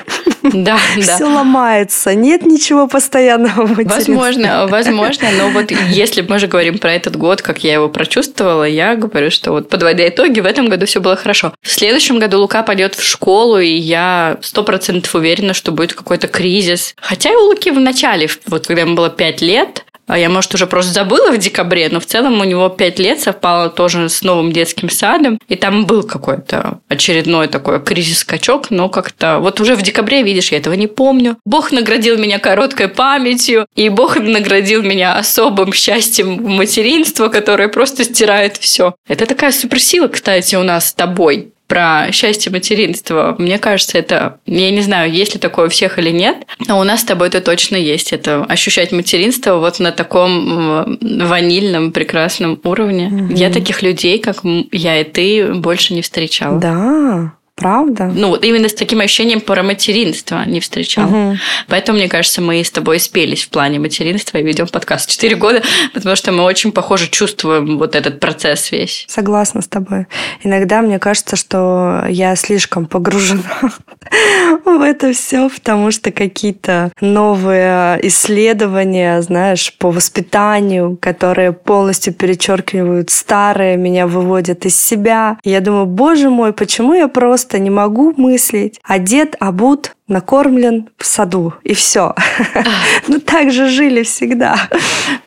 Да, 0.53 0.79
да. 0.97 1.17
Все 1.17 1.25
ломается. 1.25 2.15
Нет 2.15 2.45
ничего 2.45 2.87
постоянного 2.87 3.67
в 3.67 3.85
Возможно, 3.85 4.67
возможно. 4.69 5.29
Но 5.39 5.49
вот 5.51 5.71
если 5.89 6.21
мы 6.21 6.39
же 6.39 6.47
говорим 6.47 6.79
про 6.79 6.93
этот 6.93 7.17
год, 7.17 7.43
как 7.43 7.65
я 7.65 7.75
его 7.75 7.89
прочувствовала, 7.89 8.65
я 8.65 8.95
говорю, 8.95 9.31
что 9.31 9.53
вот 9.53 9.69
подводя 9.69 10.07
итоги, 10.09 10.41
в 10.41 10.47
этом 10.47 10.69
году 10.69 10.87
все 10.87 11.01
было 11.01 11.17
хорошо. 11.17 11.55
В 11.63 11.71
следующем 11.71 12.19
году 12.19 12.41
Лука 12.41 12.63
пойдет 12.63 12.95
в 12.95 13.03
школу, 13.03 13.59
и 13.59 13.75
я 13.75 14.37
сто 14.43 14.63
процентов 14.63 15.15
уверена, 15.15 15.55
что 15.55 15.73
будет 15.73 15.95
какой-то 15.95 16.29
кризис. 16.29 16.95
Хотя 17.01 17.33
и 17.33 17.37
у 17.37 17.47
Луки 17.47 17.71
в 17.71 17.81
начале, 17.81 18.29
вот 18.47 18.67
когда 18.67 18.83
ему 18.83 18.95
было 18.95 19.11
пять 19.11 19.41
лет, 19.41 19.85
а 20.07 20.19
я, 20.19 20.29
может, 20.29 20.55
уже 20.55 20.67
просто 20.67 20.93
забыла 20.93 21.31
в 21.31 21.39
декабре, 21.39 21.89
но 21.91 22.01
в 22.01 22.07
целом 22.07 22.41
у 22.41 22.45
него 22.45 22.69
5 22.69 22.99
лет 22.99 23.21
совпало 23.21 23.71
тоже 23.71 24.09
с 24.09 24.23
новым 24.23 24.53
детским 24.53 24.91
садом, 24.91 25.39
и 25.49 25.57
там 25.57 25.87
был 25.87 26.03
какой-то 26.03 26.81
очередной 26.89 27.49
такой 27.49 27.83
кризис-скачок, 27.83 28.71
но 28.71 28.89
как-то 28.89 29.39
вот 29.39 29.61
уже 29.61 29.77
в 29.77 29.83
декабре, 29.83 30.23
видишь, 30.23 30.53
я 30.53 30.59
этого 30.59 30.75
не 30.75 30.87
помню. 30.87 31.37
Бог 31.45 31.73
наградил 31.73 32.19
меня 32.19 32.39
короткой 32.39 32.89
памятью, 32.89 33.67
и 33.75 33.89
Бог 33.89 34.17
наградил 34.17 34.83
меня 34.83 35.17
особым 35.17 35.73
счастьем 35.73 36.43
материнства, 36.43 37.29
которое 37.29 37.69
просто 37.69 38.05
стирает 38.05 38.57
все. 38.57 38.95
Это 39.09 39.27
такая 39.27 39.53
суперсила, 39.53 40.09
кстати, 40.09 40.55
у 40.57 40.63
нас 40.63 40.89
с 40.89 40.95
тобой 40.95 41.53
про 41.67 42.13
счастье 42.13 42.53
материнства. 42.53 43.35
Мне 43.39 43.59
кажется, 43.59 43.99
это... 43.99 44.39
Я 44.47 44.71
не 44.71 44.83
знаю, 44.83 45.13
есть 45.13 45.35
ли 45.35 45.41
такое 45.41 45.67
у 45.67 45.71
всех 45.71 45.99
или 45.99 46.11
нет, 46.11 46.47
но 46.67 46.79
у 46.79 46.85
нас 46.85 47.01
с 47.01 47.05
тобой 47.05 47.29
это 47.29 47.41
точно 47.41 47.77
есть. 47.77 48.13
Это 48.13 48.45
ощущать 48.45 48.93
материнство 48.93 49.57
вот 49.57 49.81
на 49.81 49.93
таком 49.93 50.99
ванильном, 51.01 51.93
прекрасном 51.93 52.61
уровне. 52.65 53.07
Угу. 53.07 53.35
Я 53.35 53.51
таких 53.51 53.83
людей, 53.83 54.19
как 54.19 54.39
я 54.73 55.01
и 55.01 55.05
ты, 55.05 55.55
больше 55.55 55.95
не 55.95 56.03
встречала. 56.03 56.61
Да. 56.61 57.33
Правда? 57.57 58.11
Ну, 58.13 58.31
вот 58.31 58.45
именно 58.45 58.69
с 58.69 58.75
таким 58.75 58.99
ощущением 59.01 59.41
про 59.41 59.63
материнство 59.63 60.45
не 60.45 60.59
встречал. 60.59 61.07
Угу. 61.07 61.37
Поэтому, 61.69 61.99
мне 61.99 62.09
кажется, 62.09 62.41
мы 62.41 62.63
с 62.65 62.71
тобой 62.71 62.99
спелись 62.99 63.45
в 63.45 63.51
плане 63.51 63.79
материнства 63.79 64.39
и 64.39 64.43
ведем 64.43 64.67
подкаст 64.67 65.09
4 65.09 65.37
года, 65.37 65.63
потому 65.93 66.17
что 66.17 66.33
мы 66.33 66.43
очень 66.43 66.73
похоже 66.73 67.09
чувствуем 67.09 67.79
вот 67.79 67.95
этот 67.95 68.19
процесс 68.19 68.73
весь. 68.73 69.05
Согласна 69.09 69.63
с 69.63 69.69
тобой. 69.69 70.07
Иногда 70.43 70.83
мне 70.83 70.99
кажется, 70.99 71.37
что 71.37 72.05
я 72.09 72.35
слишком 72.35 72.87
погружена 72.87 73.43
в 74.65 74.81
это 74.83 75.13
все, 75.13 75.49
потому 75.49 75.93
что 75.93 76.11
какие-то 76.11 76.91
новые 77.01 78.01
исследования, 78.03 79.23
знаешь, 79.23 79.73
по 79.79 79.93
воспитанию, 79.93 80.99
которые 81.01 81.53
полностью 81.53 82.15
перечеркивают 82.15 83.11
старые, 83.11 83.77
меня 83.77 84.09
выводят 84.09 84.67
из 84.67 84.81
себя. 84.81 85.39
я 85.45 85.61
думаю, 85.61 85.87
боже 85.87 86.31
мой, 86.31 86.53
почему 86.53 86.95
я 86.95 87.07
просто 87.07 87.44
просто 87.45 87.59
не 87.59 87.71
могу 87.71 88.15
мыслить. 88.17 88.81
Одет, 88.83 89.37
обут, 89.39 89.93
накормлен 90.09 90.89
в 90.97 91.05
саду, 91.05 91.53
и 91.63 91.75
все. 91.75 92.15
Ну 93.09 93.21
так 93.21 93.53
же 93.53 93.69
жили 93.69 94.03
всегда. 94.03 94.57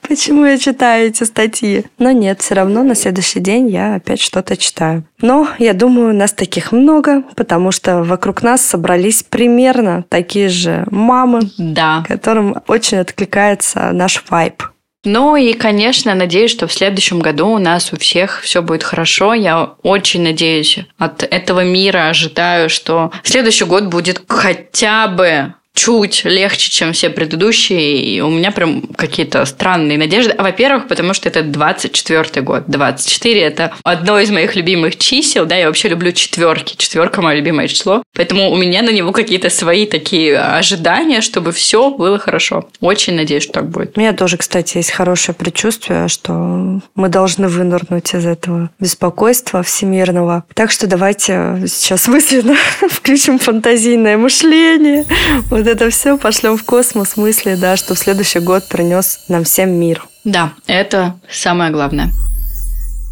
Почему 0.08 0.46
я 0.46 0.58
читаю 0.58 1.08
эти 1.08 1.24
статьи? 1.26 1.86
Но 2.00 2.12
нет, 2.12 2.42
все 2.42 2.56
равно 2.56 2.84
на 2.84 2.96
следующий 2.96 3.40
день 3.40 3.70
я 3.70 3.96
опять 3.96 4.20
что-то 4.20 4.58
читаю. 4.58 5.04
Но 5.22 5.48
я 5.60 5.74
думаю, 5.74 6.16
нас 6.16 6.34
таких 6.34 6.72
много, 6.72 7.24
потому 7.36 7.72
что 7.72 8.04
вокруг 8.04 8.42
нас 8.42 8.62
собрались 8.62 9.22
примерно 9.22 10.06
такие 10.10 10.50
же 10.50 10.86
мамы, 10.90 11.42
да. 11.60 12.04
которым 12.08 12.56
очень 12.68 12.98
откликается 12.98 13.92
наш 13.94 14.24
вайб. 14.30 14.64
Ну 15.08 15.38
и, 15.38 15.54
конечно, 15.54 16.14
надеюсь, 16.16 16.52
что 16.52 16.68
в 16.68 16.74
следующем 16.74 17.22
году 17.22 17.48
у 17.48 17.60
нас 17.60 17.94
у 17.94 17.98
всех 17.98 18.42
все 18.42 18.62
будет 18.62 18.84
хорошо. 18.84 19.34
Я 19.34 19.76
очень 19.82 20.22
надеюсь 20.22 20.80
от 20.98 21.24
этого 21.24 21.64
мира, 21.64 22.10
ожидаю, 22.10 22.70
что 22.70 23.14
следующий 23.24 23.64
год 23.64 23.86
будет 23.86 24.22
хотя 24.28 25.08
бы 25.08 25.54
чуть 25.78 26.26
легче, 26.26 26.72
чем 26.72 26.92
все 26.92 27.12
предыдущие, 27.12 28.02
и 28.02 28.20
у 28.20 28.32
меня 28.32 28.52
прям 28.52 28.82
какие-то 28.82 29.46
странные 29.46 30.00
надежды. 30.00 30.34
А, 30.36 30.42
во-первых, 30.42 30.88
потому 30.88 31.14
что 31.14 31.30
это 31.30 31.44
24 31.44 32.42
год. 32.42 32.64
24– 32.66 33.40
это 33.42 33.74
одно 33.84 34.20
из 34.20 34.32
моих 34.32 34.56
любимых 34.56 34.98
чисел, 34.98 35.46
да, 35.46 35.56
я 35.56 35.68
вообще 35.68 35.90
люблю 35.90 36.12
четверки. 36.12 36.76
Четверка– 36.78 37.22
мое 37.22 37.36
любимое 37.36 37.68
число. 37.68 38.02
Поэтому 38.16 38.50
у 38.50 38.58
меня 38.58 38.82
на 38.82 38.90
него 38.90 39.12
какие-то 39.12 39.52
свои 39.52 39.86
такие 39.86 40.40
ожидания, 40.40 41.22
чтобы 41.22 41.52
все 41.52 41.92
было 41.92 42.18
хорошо. 42.18 42.68
Очень 42.82 43.14
надеюсь, 43.14 43.44
что 43.44 43.54
так 43.54 43.70
будет. 43.70 43.96
У 43.98 44.00
меня 44.00 44.14
тоже, 44.14 44.38
кстати, 44.38 44.78
есть 44.78 44.92
хорошее 44.92 45.36
предчувствие, 45.36 46.08
что 46.08 46.82
мы 46.96 47.10
должны 47.10 47.48
вынырнуть 47.50 48.16
из 48.16 48.26
этого 48.26 48.72
беспокойства 48.80 49.62
всемирного. 49.62 50.44
Так 50.56 50.72
что 50.72 50.88
давайте 50.88 51.66
сейчас 51.68 52.08
мысленно 52.08 52.56
включим 52.90 53.38
фантазийное 53.38 54.18
мышление. 54.18 55.06
Вот 55.52 55.67
вот 55.68 55.74
это 55.74 55.90
все 55.90 56.18
пошлем 56.18 56.58
в 56.58 56.64
космос 56.64 57.18
мысли, 57.18 57.56
да, 57.56 57.76
что 57.76 57.94
в 57.94 58.00
следующий 58.00 58.40
год 58.40 58.66
принес 58.70 59.26
нам 59.28 59.44
всем 59.44 59.72
мир. 59.72 60.08
Да, 60.24 60.54
это 60.66 61.20
самое 61.30 61.72
главное. 61.72 62.12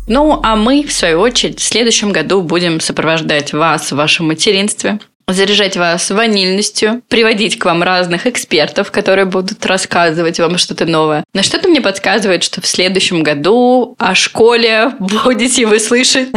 Ну, 0.08 0.40
а 0.42 0.56
мы, 0.56 0.86
в 0.86 0.94
свою 0.94 1.20
очередь, 1.20 1.60
в 1.60 1.64
следующем 1.64 2.14
году 2.14 2.42
будем 2.42 2.80
сопровождать 2.80 3.52
вас 3.52 3.92
в 3.92 3.98
вашем 3.98 4.28
материнстве, 4.28 5.00
заряжать 5.28 5.78
вас 5.78 6.12
ванильностью, 6.12 7.02
приводить 7.08 7.58
к 7.58 7.66
вам 7.66 7.84
разных 7.84 8.28
экспертов, 8.28 8.92
которые 8.92 9.26
будут 9.26 9.66
рассказывать 9.66 10.40
вам 10.40 10.58
что-то 10.58 10.86
новое. 10.86 11.24
Но 11.34 11.42
что-то 11.42 11.68
мне 11.68 11.82
подсказывает, 11.82 12.44
что 12.44 12.62
в 12.62 12.68
следующем 12.68 13.24
году 13.24 13.96
о 13.98 14.14
школе 14.16 14.92
будете 15.00 15.66
вы 15.66 15.80
слышать 15.80 16.30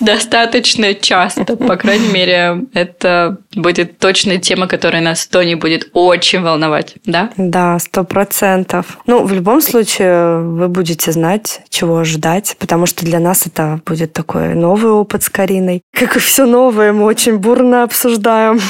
достаточно 0.00 0.94
часто. 0.94 1.56
По 1.56 1.76
крайней 1.76 2.08
мере, 2.08 2.64
это 2.74 3.38
будет 3.54 3.98
точно 3.98 4.38
тема, 4.38 4.66
которая 4.66 5.02
нас 5.02 5.26
Тони 5.26 5.54
будет 5.54 5.88
очень 5.92 6.42
волновать, 6.42 6.94
да? 7.06 7.30
Да, 7.36 7.78
сто 7.78 8.04
процентов. 8.04 8.98
Ну, 9.06 9.24
в 9.24 9.32
любом 9.32 9.60
случае, 9.62 10.40
вы 10.40 10.68
будете 10.68 11.12
знать, 11.12 11.62
чего 11.70 11.98
ожидать, 11.98 12.56
потому 12.58 12.86
что 12.86 13.04
для 13.04 13.20
нас 13.20 13.46
это 13.46 13.80
будет 13.86 14.12
такой 14.12 14.54
новый 14.54 14.92
опыт 14.92 15.22
с 15.22 15.30
Кариной. 15.30 15.82
Как 15.92 16.16
и 16.16 16.18
все 16.18 16.44
новое, 16.44 16.92
мы 16.92 17.04
очень 17.04 17.38
бурно 17.38 17.84
обсуждаем 17.84 18.33
знаем. 18.34 18.60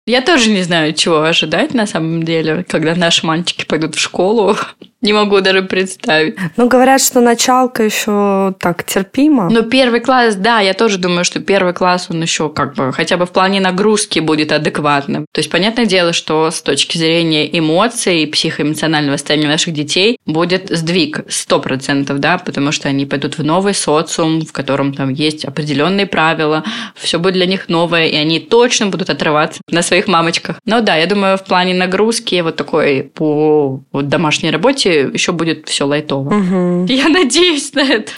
Я 0.06 0.22
тоже 0.22 0.50
не 0.50 0.62
знаю, 0.62 0.92
чего 0.94 1.22
ожидать 1.22 1.74
на 1.74 1.86
самом 1.86 2.22
деле, 2.22 2.64
когда 2.68 2.94
наши 2.94 3.26
мальчики 3.26 3.64
пойдут 3.64 3.94
в 3.94 3.98
школу. 3.98 4.56
Не 5.02 5.12
могу 5.12 5.40
даже 5.40 5.62
представить. 5.62 6.36
Ну, 6.56 6.68
говорят, 6.68 7.00
что 7.02 7.20
началка 7.20 7.82
еще 7.82 8.54
так 8.60 8.84
терпимо. 8.84 9.50
Ну, 9.50 9.64
первый 9.64 9.98
класс, 9.98 10.36
да, 10.36 10.60
я 10.60 10.74
тоже 10.74 10.96
думаю, 10.96 11.24
что 11.24 11.40
первый 11.40 11.74
класс, 11.74 12.06
он 12.08 12.22
еще 12.22 12.48
как 12.48 12.76
бы 12.76 12.92
хотя 12.92 13.16
бы 13.16 13.26
в 13.26 13.32
плане 13.32 13.60
нагрузки 13.60 14.20
будет 14.20 14.52
адекватным. 14.52 15.26
То 15.32 15.40
есть, 15.40 15.50
понятное 15.50 15.86
дело, 15.86 16.12
что 16.12 16.52
с 16.52 16.62
точки 16.62 16.98
зрения 16.98 17.48
эмоций 17.58 18.22
и 18.22 18.26
психоэмоционального 18.26 19.16
состояния 19.16 19.48
наших 19.48 19.74
детей 19.74 20.18
будет 20.24 20.70
сдвиг 20.70 21.24
100%, 21.28 22.16
да, 22.18 22.38
потому 22.38 22.70
что 22.70 22.88
они 22.88 23.04
пойдут 23.04 23.38
в 23.38 23.42
новый 23.42 23.74
социум, 23.74 24.42
в 24.42 24.52
котором 24.52 24.94
там 24.94 25.08
есть 25.08 25.44
определенные 25.44 26.06
правила, 26.06 26.62
все 26.94 27.18
будет 27.18 27.34
для 27.34 27.46
них 27.46 27.68
новое, 27.68 28.06
и 28.06 28.14
они 28.14 28.38
точно 28.38 28.86
будут 28.86 29.01
отрываться 29.10 29.60
на 29.68 29.82
своих 29.82 30.08
мамочках. 30.08 30.60
Но 30.64 30.80
да, 30.80 30.96
я 30.96 31.06
думаю, 31.06 31.36
в 31.38 31.44
плане 31.44 31.74
нагрузки 31.74 32.40
вот 32.40 32.56
такой 32.56 33.04
по 33.14 33.82
вот, 33.92 34.08
домашней 34.08 34.50
работе 34.50 35.10
еще 35.12 35.32
будет 35.32 35.68
все 35.68 35.84
лайтово. 35.84 36.34
Угу. 36.34 36.86
Я 36.92 37.08
надеюсь 37.08 37.72
на 37.74 37.82
это. 37.82 38.12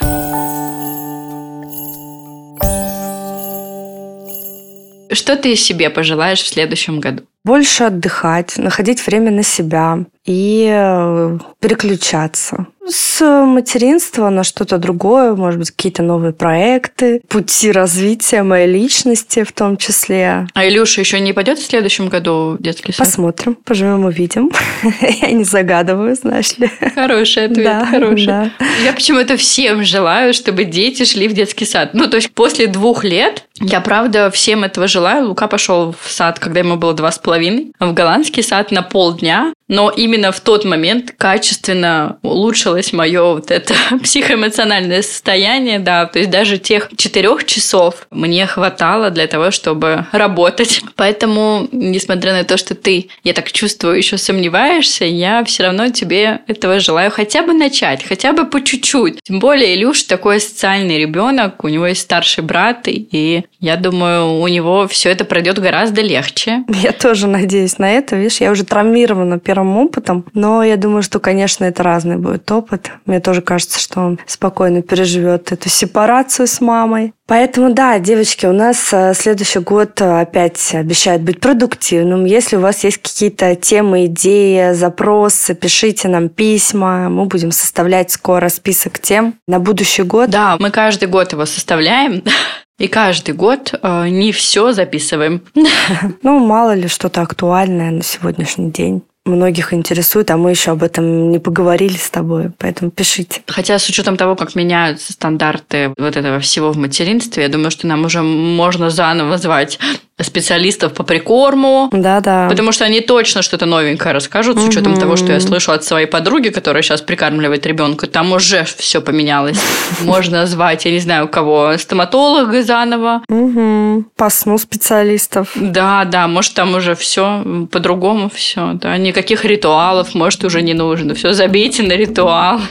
Что 5.11 5.37
ты 5.37 5.55
себе 5.55 5.89
пожелаешь 5.89 6.41
в 6.41 6.47
следующем 6.47 6.99
году? 6.99 7.23
Больше 7.45 7.83
отдыхать, 7.83 8.57
находить 8.57 9.05
время 9.05 9.29
на 9.29 9.43
себя 9.43 9.99
и 10.25 10.67
э, 10.67 11.37
переключаться 11.59 12.65
с 12.87 13.23
материнства 13.45 14.29
на 14.29 14.43
что-то 14.43 14.77
другое, 14.77 15.35
может 15.35 15.59
быть, 15.59 15.71
какие-то 15.71 16.03
новые 16.03 16.33
проекты, 16.33 17.21
пути 17.27 17.71
развития 17.71 18.43
моей 18.43 18.67
личности 18.67 19.43
в 19.43 19.51
том 19.51 19.77
числе. 19.77 20.47
А 20.53 20.67
Илюша 20.67 21.01
еще 21.01 21.19
не 21.19 21.33
пойдет 21.33 21.59
в 21.59 21.65
следующем 21.65 22.09
году 22.09 22.57
в 22.59 22.61
детский 22.61 22.91
сад? 22.91 23.07
Посмотрим, 23.07 23.55
поживем, 23.55 24.05
увидим. 24.05 24.51
Я 25.21 25.31
не 25.31 25.43
загадываю, 25.43 26.15
знаешь 26.15 26.57
ли. 26.57 26.69
Хороший 26.93 27.45
ответ, 27.45 27.63
да, 27.63 27.85
хороший. 27.85 28.27
Да. 28.27 28.51
Я 28.83 28.93
почему-то 28.93 29.37
всем 29.37 29.83
желаю, 29.83 30.33
чтобы 30.33 30.65
дети 30.65 31.05
шли 31.05 31.27
в 31.27 31.33
детский 31.33 31.65
сад. 31.65 31.91
Ну, 31.93 32.07
то 32.07 32.17
есть 32.17 32.31
после 32.31 32.67
двух 32.67 33.03
лет 33.03 33.45
я, 33.61 33.79
правда, 33.79 34.29
всем 34.31 34.63
этого 34.63 34.87
желаю. 34.87 35.29
Лука 35.29 35.47
пошел 35.47 35.95
в 35.99 36.11
сад, 36.11 36.39
когда 36.39 36.59
ему 36.59 36.75
было 36.75 36.93
два 36.93 37.11
с 37.11 37.17
половиной, 37.17 37.34
в 37.79 37.93
голландский 37.93 38.43
сад 38.43 38.71
на 38.71 38.81
полдня. 38.81 39.53
Но 39.67 39.89
именно 39.89 40.31
в 40.31 40.41
тот 40.41 40.63
момент 40.63 41.13
качественно 41.17 42.17
улучшилось 42.21 42.93
мое 42.93 43.33
вот 43.33 43.49
это 43.49 43.73
психоэмоциональное 44.03 45.01
состояние, 45.01 45.79
да, 45.79 46.05
то 46.05 46.19
есть 46.19 46.29
даже 46.29 46.59
тех 46.59 46.89
четырех 46.95 47.45
часов 47.45 48.07
мне 48.11 48.45
хватало 48.45 49.09
для 49.09 49.25
того, 49.25 49.49
чтобы 49.49 50.05
работать. 50.11 50.81
Поэтому, 50.95 51.67
несмотря 51.71 52.33
на 52.33 52.43
то, 52.43 52.57
что 52.57 52.75
ты, 52.75 53.09
я 53.23 53.33
так 53.33 53.51
чувствую, 53.51 53.97
еще 53.97 54.17
сомневаешься, 54.17 55.05
я 55.05 55.43
все 55.45 55.63
равно 55.63 55.89
тебе 55.89 56.41
этого 56.47 56.79
желаю 56.79 57.09
хотя 57.09 57.41
бы 57.41 57.53
начать, 57.53 58.03
хотя 58.03 58.33
бы 58.33 58.45
по 58.45 58.63
чуть-чуть. 58.63 59.19
Тем 59.23 59.39
более 59.39 59.75
Илюш 59.75 60.03
такой 60.03 60.39
социальный 60.39 60.99
ребенок, 60.99 61.63
у 61.63 61.69
него 61.69 61.87
есть 61.87 62.01
старший 62.01 62.43
брат, 62.43 62.87
и 62.87 63.45
я 63.59 63.77
думаю, 63.77 64.39
у 64.39 64.47
него 64.47 64.87
все 64.87 65.09
это 65.09 65.25
пройдет 65.25 65.57
гораздо 65.57 66.01
легче. 66.01 66.63
Я 66.67 66.91
тоже 66.91 67.24
надеюсь 67.27 67.77
на 67.77 67.91
это. 67.91 68.15
Видишь, 68.15 68.41
я 68.41 68.51
уже 68.51 68.63
травмирована 68.63 69.39
первым 69.39 69.77
опытом, 69.77 70.25
но 70.33 70.63
я 70.63 70.77
думаю, 70.77 71.03
что, 71.03 71.19
конечно, 71.19 71.65
это 71.65 71.83
разный 71.83 72.17
будет 72.17 72.49
опыт. 72.51 72.91
Мне 73.05 73.19
тоже 73.19 73.41
кажется, 73.41 73.79
что 73.79 74.01
он 74.01 74.19
спокойно 74.25 74.81
переживет 74.81 75.51
эту 75.51 75.69
сепарацию 75.69 76.47
с 76.47 76.61
мамой. 76.61 77.13
Поэтому, 77.27 77.73
да, 77.73 77.97
девочки, 77.97 78.45
у 78.45 78.53
нас 78.53 78.93
э, 78.93 79.13
следующий 79.15 79.57
год 79.57 79.99
опять 79.99 80.75
обещает 80.75 81.23
быть 81.23 81.39
продуктивным. 81.39 82.25
Если 82.25 82.55
у 82.55 82.59
вас 82.59 82.83
есть 82.83 82.99
какие-то 82.99 83.55
темы, 83.55 84.05
идеи, 84.05 84.73
запросы, 84.73 85.55
пишите 85.55 86.07
нам 86.07 86.29
письма. 86.29 87.09
Мы 87.09 87.25
будем 87.25 87.51
составлять 87.51 88.11
скоро 88.11 88.49
список 88.49 88.99
тем 88.99 89.35
на 89.47 89.59
будущий 89.59 90.03
год. 90.03 90.29
Да, 90.29 90.57
мы 90.59 90.69
каждый 90.69 91.07
год 91.07 91.31
его 91.31 91.45
составляем. 91.45 92.23
И 92.77 92.87
каждый 92.87 93.33
год 93.33 93.73
э, 93.81 94.07
не 94.09 94.31
все 94.31 94.73
записываем. 94.73 95.41
Ну, 96.23 96.39
мало 96.39 96.73
ли 96.73 96.87
что-то 96.87 97.21
актуальное 97.21 97.91
на 97.91 98.03
сегодняшний 98.03 98.71
день 98.71 99.03
многих 99.25 99.73
интересует, 99.73 100.29
а 100.31 100.37
мы 100.37 100.51
еще 100.51 100.71
об 100.71 100.83
этом 100.83 101.31
не 101.31 101.39
поговорили 101.39 101.97
с 101.97 102.09
тобой, 102.09 102.51
поэтому 102.57 102.91
пишите. 102.91 103.41
Хотя 103.47 103.79
с 103.79 103.89
учетом 103.89 104.17
того, 104.17 104.35
как 104.35 104.55
меняются 104.55 105.13
стандарты 105.13 105.93
вот 105.97 106.15
этого 106.15 106.39
всего 106.39 106.71
в 106.71 106.77
материнстве, 106.77 107.43
я 107.43 107.49
думаю, 107.49 107.71
что 107.71 107.87
нам 107.87 108.05
уже 108.05 108.21
можно 108.21 108.89
заново 108.89 109.37
звать 109.37 109.79
специалистов 110.21 110.93
по 110.93 111.03
прикорму. 111.03 111.89
Да, 111.91 112.21
да. 112.21 112.47
Потому 112.49 112.71
что 112.71 112.85
они 112.85 113.01
точно 113.01 113.41
что-то 113.41 113.65
новенькое 113.65 114.13
расскажут, 114.13 114.59
с 114.59 114.67
учетом 114.67 114.93
угу. 114.93 115.01
того, 115.01 115.15
что 115.17 115.33
я 115.33 115.39
слышу 115.39 115.73
от 115.73 115.83
своей 115.83 116.07
подруги, 116.07 116.49
которая 116.49 116.83
сейчас 116.83 117.01
прикармливает 117.01 117.65
ребенка. 117.65 118.07
Там 118.07 118.31
уже 118.31 118.63
все 118.63 119.01
поменялось. 119.01 119.59
Можно 120.01 120.45
звать, 120.45 120.85
я 120.85 120.91
не 120.91 120.99
знаю, 120.99 121.25
у 121.25 121.27
кого, 121.27 121.77
стоматолога 121.77 122.63
заново. 122.63 123.23
Угу. 123.27 124.05
По 124.15 124.29
сну 124.29 124.57
специалистов. 124.57 125.51
Да, 125.55 126.05
да, 126.05 126.27
может, 126.27 126.53
там 126.53 126.75
уже 126.75 126.95
все 126.95 127.67
по-другому 127.71 128.29
все. 128.33 128.73
Да, 128.73 128.97
никаких 128.97 129.43
ритуалов, 129.45 130.15
может, 130.15 130.43
уже 130.43 130.61
не 130.61 130.73
нужно. 130.73 131.13
Все 131.13 131.33
забейте 131.33 131.83
на 131.83 131.93
ритуал. 131.93 132.61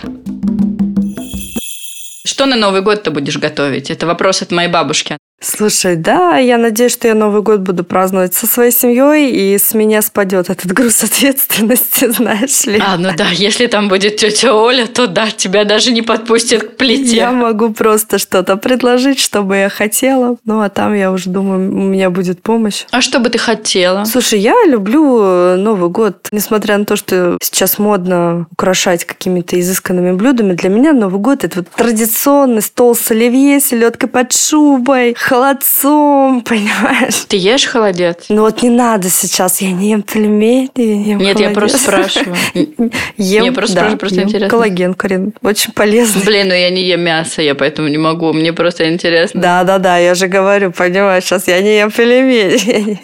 Что 2.26 2.46
на 2.46 2.56
Новый 2.56 2.80
год 2.80 3.02
ты 3.02 3.10
будешь 3.10 3.36
готовить? 3.36 3.90
Это 3.90 4.06
вопрос 4.06 4.40
от 4.42 4.50
моей 4.50 4.68
бабушки. 4.68 5.18
Слушай, 5.40 5.96
да, 5.96 6.38
я 6.38 6.56
надеюсь, 6.56 6.92
что 6.92 7.06
я 7.06 7.14
Новый 7.14 7.42
год 7.42 7.60
буду 7.60 7.84
праздновать 7.84 8.34
со 8.34 8.46
своей 8.46 8.72
семьей, 8.72 9.30
и 9.30 9.58
с 9.58 9.74
меня 9.74 10.00
спадет 10.00 10.48
этот 10.48 10.72
груз 10.72 11.02
ответственности, 11.04 12.10
знаешь 12.10 12.64
ли. 12.64 12.80
А, 12.84 12.96
ну 12.96 13.10
да, 13.16 13.28
если 13.30 13.66
там 13.66 13.88
будет 13.88 14.16
тетя 14.16 14.54
Оля, 14.54 14.86
то 14.86 15.06
да, 15.06 15.30
тебя 15.30 15.64
даже 15.64 15.92
не 15.92 16.02
подпустят 16.02 16.62
к 16.62 16.76
плите. 16.76 17.16
Я 17.16 17.32
могу 17.32 17.72
просто 17.72 18.18
что-то 18.18 18.56
предложить, 18.56 19.20
что 19.20 19.42
бы 19.42 19.56
я 19.56 19.68
хотела. 19.68 20.36
Ну, 20.44 20.60
а 20.60 20.70
там 20.70 20.94
я 20.94 21.12
уже 21.12 21.28
думаю, 21.28 21.70
у 21.70 21.82
меня 21.82 22.10
будет 22.10 22.42
помощь. 22.42 22.84
А 22.90 23.02
что 23.02 23.18
бы 23.18 23.28
ты 23.28 23.38
хотела? 23.38 24.04
Слушай, 24.06 24.40
я 24.40 24.54
люблю 24.66 25.20
э, 25.22 25.56
Новый 25.56 25.90
год, 25.90 26.28
несмотря 26.32 26.78
на 26.78 26.86
то, 26.86 26.96
что 26.96 27.36
сейчас 27.42 27.78
модно 27.78 28.46
украшать 28.50 29.04
какими-то 29.04 29.60
изысканными 29.60 30.12
блюдами. 30.12 30.54
Для 30.54 30.70
меня 30.70 30.92
Новый 30.92 31.20
год– 31.20 31.44
это 31.44 31.58
вот 31.58 31.68
традиционный 31.68 32.62
стол 32.62 32.96
с 32.96 33.10
оливье, 33.10 33.60
селедкой 33.60 34.08
под 34.08 34.32
шубой, 34.32 35.14
холодцом, 35.24 36.42
понимаешь? 36.48 37.24
Ты 37.26 37.36
ешь 37.36 37.64
холодец? 37.64 38.26
Ну 38.28 38.42
вот 38.42 38.62
не 38.62 38.70
надо 38.70 39.08
сейчас, 39.08 39.60
я 39.60 39.72
не 39.72 39.90
ем 39.90 40.02
пельмени, 40.02 40.70
не 40.74 41.10
ем 41.10 41.18
Нет, 41.18 41.38
холодец. 41.38 41.48
я 41.48 41.50
просто 41.50 41.78
спрашиваю. 41.78 42.36
Ем, 43.16 43.44
Я 43.44 43.52
просто 43.52 43.74
да, 43.74 43.80
спрашиваю, 43.80 43.98
просто 43.98 44.20
ем 44.20 44.28
интересно. 44.28 44.48
Коллаген, 44.48 44.94
Карин, 44.94 45.32
очень 45.42 45.72
полезный. 45.72 46.24
Блин, 46.24 46.48
ну 46.48 46.54
я 46.54 46.70
не 46.70 46.82
ем 46.82 47.00
мясо, 47.00 47.42
я 47.42 47.54
поэтому 47.54 47.88
не 47.88 47.98
могу. 47.98 48.32
Мне 48.32 48.52
просто 48.52 48.92
интересно. 48.92 49.40
Да, 49.40 49.64
да, 49.64 49.78
да, 49.78 49.98
я 49.98 50.14
же 50.14 50.26
говорю, 50.26 50.72
понимаешь, 50.72 51.24
сейчас 51.24 51.48
я 51.48 51.60
не 51.60 51.78
ем 51.78 51.90
пельмени. 51.90 52.98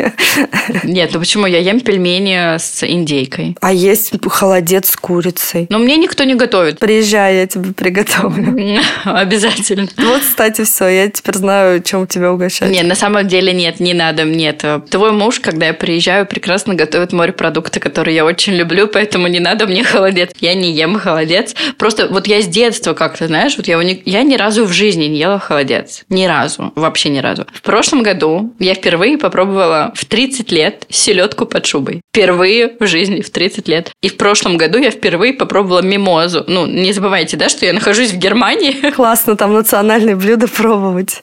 Нет, 0.85 1.11
ну 1.13 1.21
почему? 1.21 1.47
Я 1.47 1.59
ем 1.59 1.81
пельмени 1.81 2.59
с 2.59 2.83
индейкой. 2.87 3.57
А 3.61 3.73
есть 3.73 4.13
холодец 4.29 4.91
с 4.91 4.97
курицей. 4.97 5.67
Но 5.71 5.79
мне 5.79 5.97
никто 5.97 6.25
не 6.25 6.35
готовит. 6.35 6.79
Приезжай, 6.79 7.37
я 7.37 7.47
тебе 7.47 7.73
приготовлю. 7.73 8.81
Обязательно. 9.05 9.89
Вот, 9.97 10.21
кстати, 10.21 10.65
все, 10.65 10.89
я 10.89 11.09
теперь 11.09 11.37
знаю, 11.37 11.83
чем 11.83 12.07
тебя 12.11 12.33
угощать. 12.33 12.71
Нет, 12.71 12.87
на 12.87 12.95
самом 12.95 13.27
деле 13.27 13.53
нет, 13.53 13.81
не 13.81 13.95
надо 13.95 14.25
мне 14.25 14.51
этого. 14.51 14.81
Твой 14.81 15.13
муж, 15.13 15.41
когда 15.41 15.67
я 15.67 15.75
приезжаю, 15.75 16.27
прекрасно 16.27 16.75
готовит 16.75 17.13
морепродукты, 17.13 17.81
которые 17.81 18.17
я 18.17 18.25
очень 18.25 18.55
люблю, 18.55 18.87
поэтому 18.87 19.29
не 19.29 19.41
надо 19.41 19.67
мне 19.67 19.85
холодец. 19.85 20.31
Я 20.41 20.55
не 20.55 20.73
ем 20.73 20.99
холодец. 20.99 21.55
Просто 21.79 22.09
вот 22.09 22.27
я 22.27 22.43
с 22.43 22.47
детства 22.47 22.95
как-то, 22.95 23.27
знаешь, 23.27 23.57
вот 23.57 23.67
я, 23.67 23.75
его 23.75 23.83
ни, 23.83 24.03
я 24.05 24.23
ни 24.23 24.37
разу 24.37 24.65
в 24.65 24.73
жизни 24.73 25.05
не 25.05 25.19
ела 25.19 25.39
холодец. 25.39 26.05
Ни 26.09 26.27
разу. 26.27 26.73
Вообще 26.75 27.09
ни 27.09 27.19
разу. 27.19 27.47
В 27.53 27.63
прошлом 27.63 28.03
году 28.03 28.53
я 28.59 28.75
впервые 28.75 29.17
попробовала 29.19 29.93
в 29.95 30.05
30 30.05 30.53
лет 30.53 30.85
селедку 30.89 31.47
под 31.47 31.67
шубой. 31.67 32.03
Впервые 32.13 32.73
в 32.79 32.87
жизни 32.87 33.21
в 33.21 33.31
30 33.31 33.69
лет. 33.69 33.93
И 34.03 34.09
в 34.09 34.17
прошлом 34.17 34.57
году 34.57 34.79
я 34.79 34.91
впервые 34.91 35.33
попробовала 35.33 35.83
мимозу. 35.83 36.45
Ну, 36.47 36.67
не 36.67 36.93
забывайте, 36.93 37.37
да, 37.37 37.49
что 37.49 37.67
я 37.67 37.73
нахожусь 37.73 38.11
в 38.11 38.17
Германии. 38.17 38.73
Классно 38.91 39.37
там 39.37 39.55
национальные 39.55 40.17
блюда 40.17 40.49
пробовать. 40.49 41.23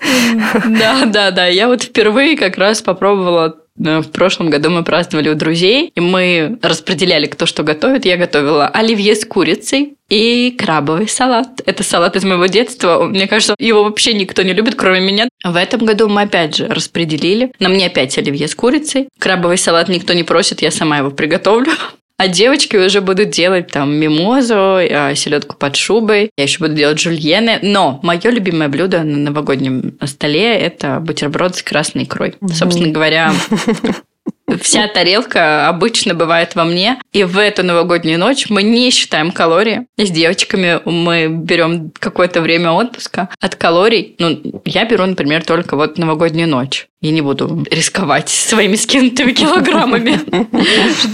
Да, 0.77 1.05
да, 1.05 1.31
да. 1.31 1.47
Я 1.47 1.67
вот 1.67 1.83
впервые 1.83 2.37
как 2.37 2.57
раз 2.57 2.81
попробовала 2.81 3.57
э, 3.83 3.99
в 3.99 4.11
прошлом 4.11 4.49
году 4.49 4.69
мы 4.69 4.83
праздновали 4.83 5.29
у 5.29 5.35
друзей, 5.35 5.91
и 5.95 5.99
мы 5.99 6.57
распределяли, 6.61 7.25
кто 7.25 7.45
что 7.45 7.63
готовит. 7.63 8.05
Я 8.05 8.17
готовила 8.17 8.67
оливье 8.67 9.15
с 9.15 9.25
курицей 9.25 9.95
и 10.09 10.55
крабовый 10.57 11.07
салат. 11.07 11.61
Это 11.65 11.83
салат 11.83 12.15
из 12.15 12.23
моего 12.23 12.45
детства. 12.45 13.03
Мне 13.03 13.27
кажется, 13.27 13.55
его 13.59 13.83
вообще 13.83 14.13
никто 14.13 14.41
не 14.43 14.53
любит, 14.53 14.75
кроме 14.75 15.01
меня. 15.01 15.27
В 15.43 15.55
этом 15.55 15.85
году 15.85 16.07
мы 16.07 16.23
опять 16.23 16.55
же 16.55 16.67
распределили. 16.67 17.51
На 17.59 17.69
мне 17.69 17.87
опять 17.87 18.17
оливье 18.17 18.47
с 18.47 18.55
курицей. 18.55 19.09
Крабовый 19.19 19.57
салат 19.57 19.89
никто 19.89 20.13
не 20.13 20.23
просит, 20.23 20.61
я 20.61 20.71
сама 20.71 20.99
его 20.99 21.11
приготовлю. 21.11 21.71
А 22.17 22.27
девочки 22.27 22.75
уже 22.75 23.01
будут 23.01 23.29
делать 23.29 23.67
там 23.67 23.93
мимозу, 23.93 24.79
э, 24.79 25.13
селедку 25.15 25.55
под 25.55 25.75
шубой. 25.75 26.31
Я 26.35 26.43
еще 26.45 26.59
буду 26.59 26.73
делать 26.73 26.99
жульены. 26.99 27.59
Но 27.61 27.99
мое 28.01 28.31
любимое 28.31 28.69
блюдо 28.69 29.03
на 29.03 29.17
новогоднем 29.17 29.97
столе– 30.03 30.57
это 30.59 30.99
бутерброд 30.99 31.55
с 31.55 31.61
красной 31.61 32.05
икрой. 32.05 32.35
Собственно 32.51 32.91
говоря, 32.91 33.33
Вся 34.61 34.87
тарелка 34.87 35.67
обычно 35.67 36.13
бывает 36.13 36.55
во 36.55 36.63
мне. 36.63 36.99
И 37.11 37.23
в 37.23 37.37
эту 37.37 37.63
новогоднюю 37.63 38.17
ночь 38.17 38.49
мы 38.49 38.63
не 38.63 38.91
считаем 38.91 39.31
калории. 39.31 39.87
С 39.97 40.09
девочками 40.09 40.79
мы 40.85 41.27
берем 41.27 41.91
какое-то 41.99 42.41
время 42.41 42.71
отпуска 42.71 43.29
от 43.41 43.55
калорий. 43.55 44.15
Ну, 44.19 44.61
я 44.63 44.85
беру, 44.85 45.05
например, 45.05 45.43
только 45.43 45.75
вот 45.75 45.97
новогоднюю 45.97 46.47
ночь. 46.47 46.87
Я 46.99 47.11
не 47.11 47.21
буду 47.21 47.63
рисковать 47.69 48.27
своими 48.27 48.75
скинутыми 48.75 49.31
килограммами. 49.31 50.19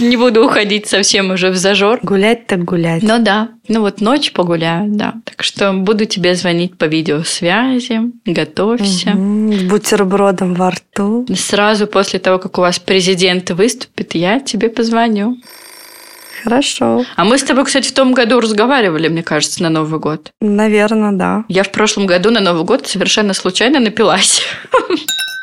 Не 0.00 0.16
буду 0.16 0.46
уходить 0.46 0.86
совсем 0.86 1.30
уже 1.30 1.50
в 1.50 1.56
зажор. 1.56 1.98
Гулять 2.02 2.46
так 2.46 2.64
гулять. 2.64 3.02
Ну 3.02 3.18
да, 3.18 3.50
ну 3.68 3.80
вот 3.80 4.00
ночь 4.00 4.32
погуляю, 4.32 4.88
да. 4.88 5.14
Так 5.26 5.42
что 5.42 5.74
буду 5.74 6.06
тебе 6.06 6.34
звонить 6.36 6.78
по 6.78 6.86
видеосвязи, 6.86 8.00
готовься. 8.24 9.10
С 9.10 9.62
бутербродом 9.64 10.54
во 10.54 10.70
рту. 10.70 11.26
Сразу 11.36 11.86
после 11.86 12.18
того, 12.18 12.38
как 12.38 12.56
у 12.56 12.62
вас 12.62 12.78
президент 12.78 13.50
выступит, 13.50 14.14
я 14.14 14.40
тебе 14.40 14.70
позвоню. 14.70 15.36
Хорошо. 16.42 17.04
А 17.16 17.24
мы 17.24 17.36
с 17.36 17.42
тобой, 17.42 17.66
кстати, 17.66 17.88
в 17.88 17.92
том 17.92 18.14
году 18.14 18.40
разговаривали, 18.40 19.08
мне 19.08 19.22
кажется, 19.22 19.62
на 19.62 19.68
Новый 19.68 20.00
год. 20.00 20.30
Наверное, 20.40 21.12
да. 21.12 21.44
Я 21.48 21.62
в 21.62 21.70
прошлом 21.70 22.06
году 22.06 22.30
на 22.30 22.40
Новый 22.40 22.64
год 22.64 22.86
совершенно 22.86 23.34
случайно 23.34 23.80
напилась. 23.80 24.42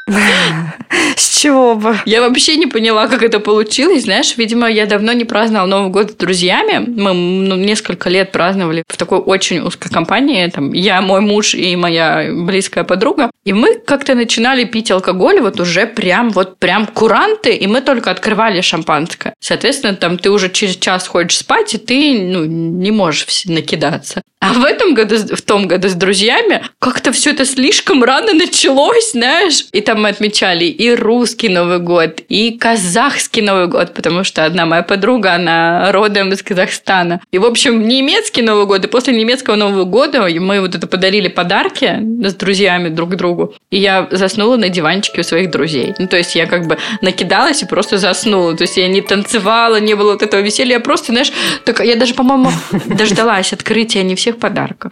С 1.15 1.39
чего 1.39 1.75
бы? 1.75 1.97
Я 2.05 2.21
вообще 2.21 2.55
не 2.57 2.67
поняла, 2.67 3.07
как 3.07 3.23
это 3.23 3.39
получилось. 3.39 4.03
Знаешь, 4.03 4.35
видимо, 4.37 4.69
я 4.69 4.85
давно 4.85 5.13
не 5.13 5.25
праздновала 5.25 5.67
Новый 5.67 5.91
год 5.91 6.11
с 6.11 6.15
друзьями. 6.15 6.83
Мы 6.87 7.13
ну, 7.13 7.55
несколько 7.55 8.09
лет 8.09 8.31
праздновали 8.31 8.83
в 8.87 8.97
такой 8.97 9.19
очень 9.19 9.59
узкой 9.59 9.89
компании. 9.89 10.47
Там, 10.47 10.73
я, 10.73 11.01
мой 11.01 11.21
муж 11.21 11.53
и 11.53 11.75
моя 11.75 12.29
близкая 12.31 12.83
подруга. 12.83 13.31
И 13.45 13.53
мы 13.53 13.75
как-то 13.75 14.15
начинали 14.15 14.65
пить 14.65 14.91
алкоголь 14.91 15.41
вот 15.41 15.59
уже 15.59 15.85
прям 15.85 16.29
вот 16.29 16.57
прям 16.57 16.85
куранты, 16.87 17.53
и 17.53 17.67
мы 17.67 17.81
только 17.81 18.11
открывали 18.11 18.61
шампанское. 18.61 19.33
Соответственно, 19.39 19.95
там 19.95 20.17
ты 20.17 20.29
уже 20.29 20.49
через 20.49 20.77
час 20.77 21.07
ходишь 21.07 21.37
спать, 21.37 21.73
и 21.73 21.77
ты 21.77 22.19
ну, 22.21 22.45
не 22.45 22.91
можешь 22.91 23.45
накидаться. 23.45 24.21
А 24.41 24.53
в 24.53 24.65
этом 24.65 24.95
году, 24.95 25.17
в 25.35 25.41
том 25.43 25.67
году 25.67 25.87
с 25.87 25.93
друзьями 25.93 26.63
как-то 26.79 27.11
все 27.11 27.29
это 27.29 27.45
слишком 27.45 28.03
рано 28.03 28.33
началось, 28.33 29.11
знаешь. 29.11 29.65
И 29.71 29.81
там 29.81 29.90
мы 29.95 30.10
отмечали 30.10 30.65
и 30.65 30.93
русский 30.93 31.49
Новый 31.49 31.80
год, 31.80 32.21
и 32.27 32.58
казахский 32.58 33.41
Новый 33.41 33.67
год, 33.67 33.93
потому 33.93 34.23
что 34.23 34.45
одна 34.45 34.65
моя 34.65 34.84
подруга, 34.84 35.34
она 35.34 35.91
родом 35.91 36.32
из 36.34 36.43
Казахстана. 36.43 37.21
И, 37.32 37.38
в 37.38 37.45
общем, 37.45 37.88
немецкий 37.88 38.41
Новый 38.41 38.65
год, 38.65 38.86
и 38.86 38.88
после 38.88 39.15
немецкого 39.15 39.56
Нового 39.56 39.86
года 39.86 40.27
мы 40.39 40.62
вот 40.62 40.75
это 40.75 40.88
подарили 40.88 41.27
подарки 41.27 41.99
с 42.25 42.34
друзьями 42.36 42.89
друг 42.89 43.15
другу. 43.15 43.54
И 43.69 43.77
я 43.77 44.08
заснула 44.12 44.58
на 44.58 44.69
диванчике 44.69 45.21
у 45.21 45.23
своих 45.23 45.51
друзей. 45.51 45.93
Ну, 45.97 46.08
то 46.08 46.17
есть 46.17 46.36
я 46.36 46.45
как 46.45 46.67
бы 46.67 46.77
накидалась 47.01 47.62
и 47.63 47.65
просто 47.65 47.97
заснула. 47.97 48.56
То 48.56 48.63
есть 48.63 48.77
я 48.77 48.88
не 48.88 49.01
танцевала, 49.01 49.80
не 49.80 49.95
было 49.95 50.13
вот 50.13 50.21
этого 50.21 50.41
веселья. 50.41 50.73
Я 50.73 50.80
просто, 50.80 51.12
знаешь, 51.12 51.32
так, 51.65 51.80
я 51.80 51.95
даже, 51.95 52.13
по-моему, 52.13 52.51
дождалась 52.86 53.54
открытия 53.54 54.04
не 54.04 54.15
всех 54.15 54.38
подарков. 54.38 54.91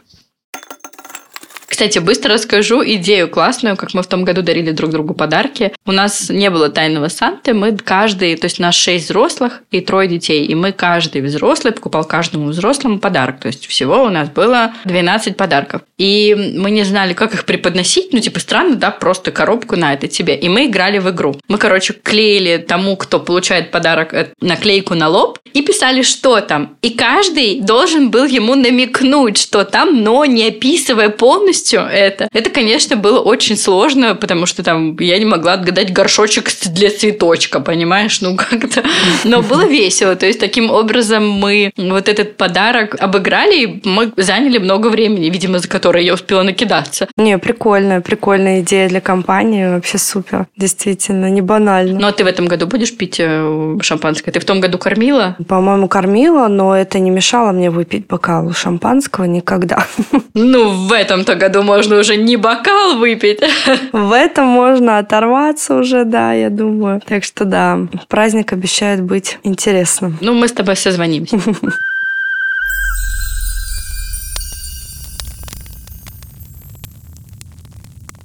Кстати, 1.80 2.00
быстро 2.00 2.34
расскажу 2.34 2.84
идею 2.84 3.30
классную, 3.30 3.78
как 3.78 3.94
мы 3.94 4.04
в 4.04 4.08
том 4.08 4.26
году 4.26 4.42
дарили 4.42 4.72
друг 4.72 4.92
другу 4.92 5.14
подарки. 5.14 5.72
У 5.86 5.94
нас 5.94 6.30
не 6.30 6.50
было 6.50 6.68
тайного 6.68 7.08
Санты, 7.08 7.54
мы 7.54 7.72
каждый, 7.78 8.36
то 8.36 8.48
есть 8.48 8.60
у 8.60 8.64
нас 8.64 8.76
шесть 8.76 9.06
взрослых 9.06 9.62
и 9.72 9.80
трое 9.80 10.10
детей, 10.10 10.46
и 10.46 10.56
мы 10.56 10.74
каждый 10.74 11.22
взрослый 11.22 11.72
покупал 11.72 12.04
каждому 12.04 12.50
взрослому 12.50 13.00
подарок. 13.00 13.40
То 13.40 13.48
есть 13.48 13.66
всего 13.66 14.04
у 14.04 14.10
нас 14.10 14.28
было 14.28 14.74
12 14.84 15.38
подарков. 15.38 15.84
И 15.98 16.36
мы 16.58 16.72
не 16.72 16.84
знали, 16.84 17.14
как 17.14 17.34
их 17.34 17.46
преподносить. 17.46 18.12
Ну, 18.12 18.20
типа, 18.20 18.42
странно, 18.42 18.76
да, 18.76 18.92
просто 18.92 19.32
коробку 19.32 19.78
на 19.78 19.94
это 19.94 20.10
тебе. 20.10 20.36
И 20.36 20.50
мы 20.50 20.66
играли 20.66 20.98
в 20.98 21.10
игру. 21.12 21.38
Мы, 21.48 21.58
короче, 21.58 21.94
клеили 21.94 22.58
тому, 22.58 22.98
кто 22.98 23.22
получает 23.22 23.72
подарок, 23.72 24.14
э, 24.14 24.34
наклейку 24.42 24.96
на 24.96 25.08
лоб 25.08 25.40
и 25.54 25.62
писали, 25.62 26.02
что 26.02 26.42
там. 26.42 26.78
И 26.82 26.90
каждый 26.92 27.62
должен 27.62 28.12
был 28.12 28.26
ему 28.26 28.56
намекнуть, 28.56 29.38
что 29.38 29.64
там, 29.64 30.04
но 30.04 30.26
не 30.26 30.48
описывая 30.48 31.10
полностью 31.10 31.69
это. 31.78 32.28
Это, 32.34 32.50
конечно, 32.50 32.96
было 32.96 33.20
очень 33.20 33.58
сложно, 33.58 34.16
потому 34.16 34.46
что 34.46 34.64
там 34.64 34.98
я 35.00 35.18
не 35.20 35.26
могла 35.26 35.54
отгадать 35.54 35.94
горшочек 35.94 36.50
для 36.66 36.90
цветочка, 36.90 37.60
понимаешь? 37.60 38.22
Ну, 38.22 38.36
как-то... 38.36 38.84
Но 39.24 39.42
было 39.42 39.66
весело. 39.66 40.16
То 40.16 40.26
есть, 40.26 40.40
таким 40.40 40.72
образом 40.72 41.30
мы 41.30 41.72
вот 41.78 42.10
этот 42.10 42.38
подарок 42.38 42.96
обыграли, 43.00 43.64
и 43.64 43.82
мы 43.84 44.12
заняли 44.18 44.58
много 44.58 44.88
времени, 44.88 45.30
видимо, 45.30 45.60
за 45.60 45.68
которое 45.68 46.04
я 46.04 46.14
успела 46.14 46.44
накидаться. 46.44 47.08
Не, 47.18 47.38
прикольная, 47.38 48.02
прикольная 48.02 48.62
идея 48.62 48.90
для 48.90 49.02
компании. 49.02 49.68
Вообще 49.68 49.98
супер. 49.98 50.48
Действительно, 50.58 51.30
не 51.30 51.42
банально. 51.42 52.00
Ну, 52.00 52.08
а 52.08 52.12
ты 52.12 52.24
в 52.24 52.28
этом 52.28 52.48
году 52.48 52.68
будешь 52.68 52.96
пить 52.96 53.18
э, 53.20 53.78
шампанское? 53.82 54.32
Ты 54.32 54.40
в 54.40 54.46
том 54.46 54.60
году 54.60 54.78
кормила? 54.78 55.36
По-моему, 55.48 55.88
кормила, 55.88 56.48
но 56.48 56.76
это 56.76 57.00
не 57.00 57.10
мешало 57.10 57.52
мне 57.52 57.70
выпить 57.70 58.08
бокал 58.08 58.52
шампанского 58.54 59.26
никогда. 59.26 59.86
Ну, 60.34 60.70
в 60.70 60.94
этом-то 60.94 61.36
году 61.36 61.59
можно 61.62 61.98
уже 62.00 62.16
не 62.16 62.38
бокал 62.38 62.98
выпить. 62.98 63.40
В 63.92 64.12
этом 64.12 64.48
можно 64.48 64.98
оторваться 64.98 65.76
уже, 65.76 66.04
да, 66.06 66.34
я 66.34 66.50
думаю. 66.50 67.02
Так 67.06 67.24
что 67.24 67.46
да, 67.46 67.80
праздник 68.08 68.54
обещает 68.54 69.02
быть 69.02 69.40
интересным. 69.44 70.18
Ну, 70.22 70.34
мы 70.34 70.48
с 70.48 70.52
тобой 70.52 70.76
созвонимся. 70.76 71.40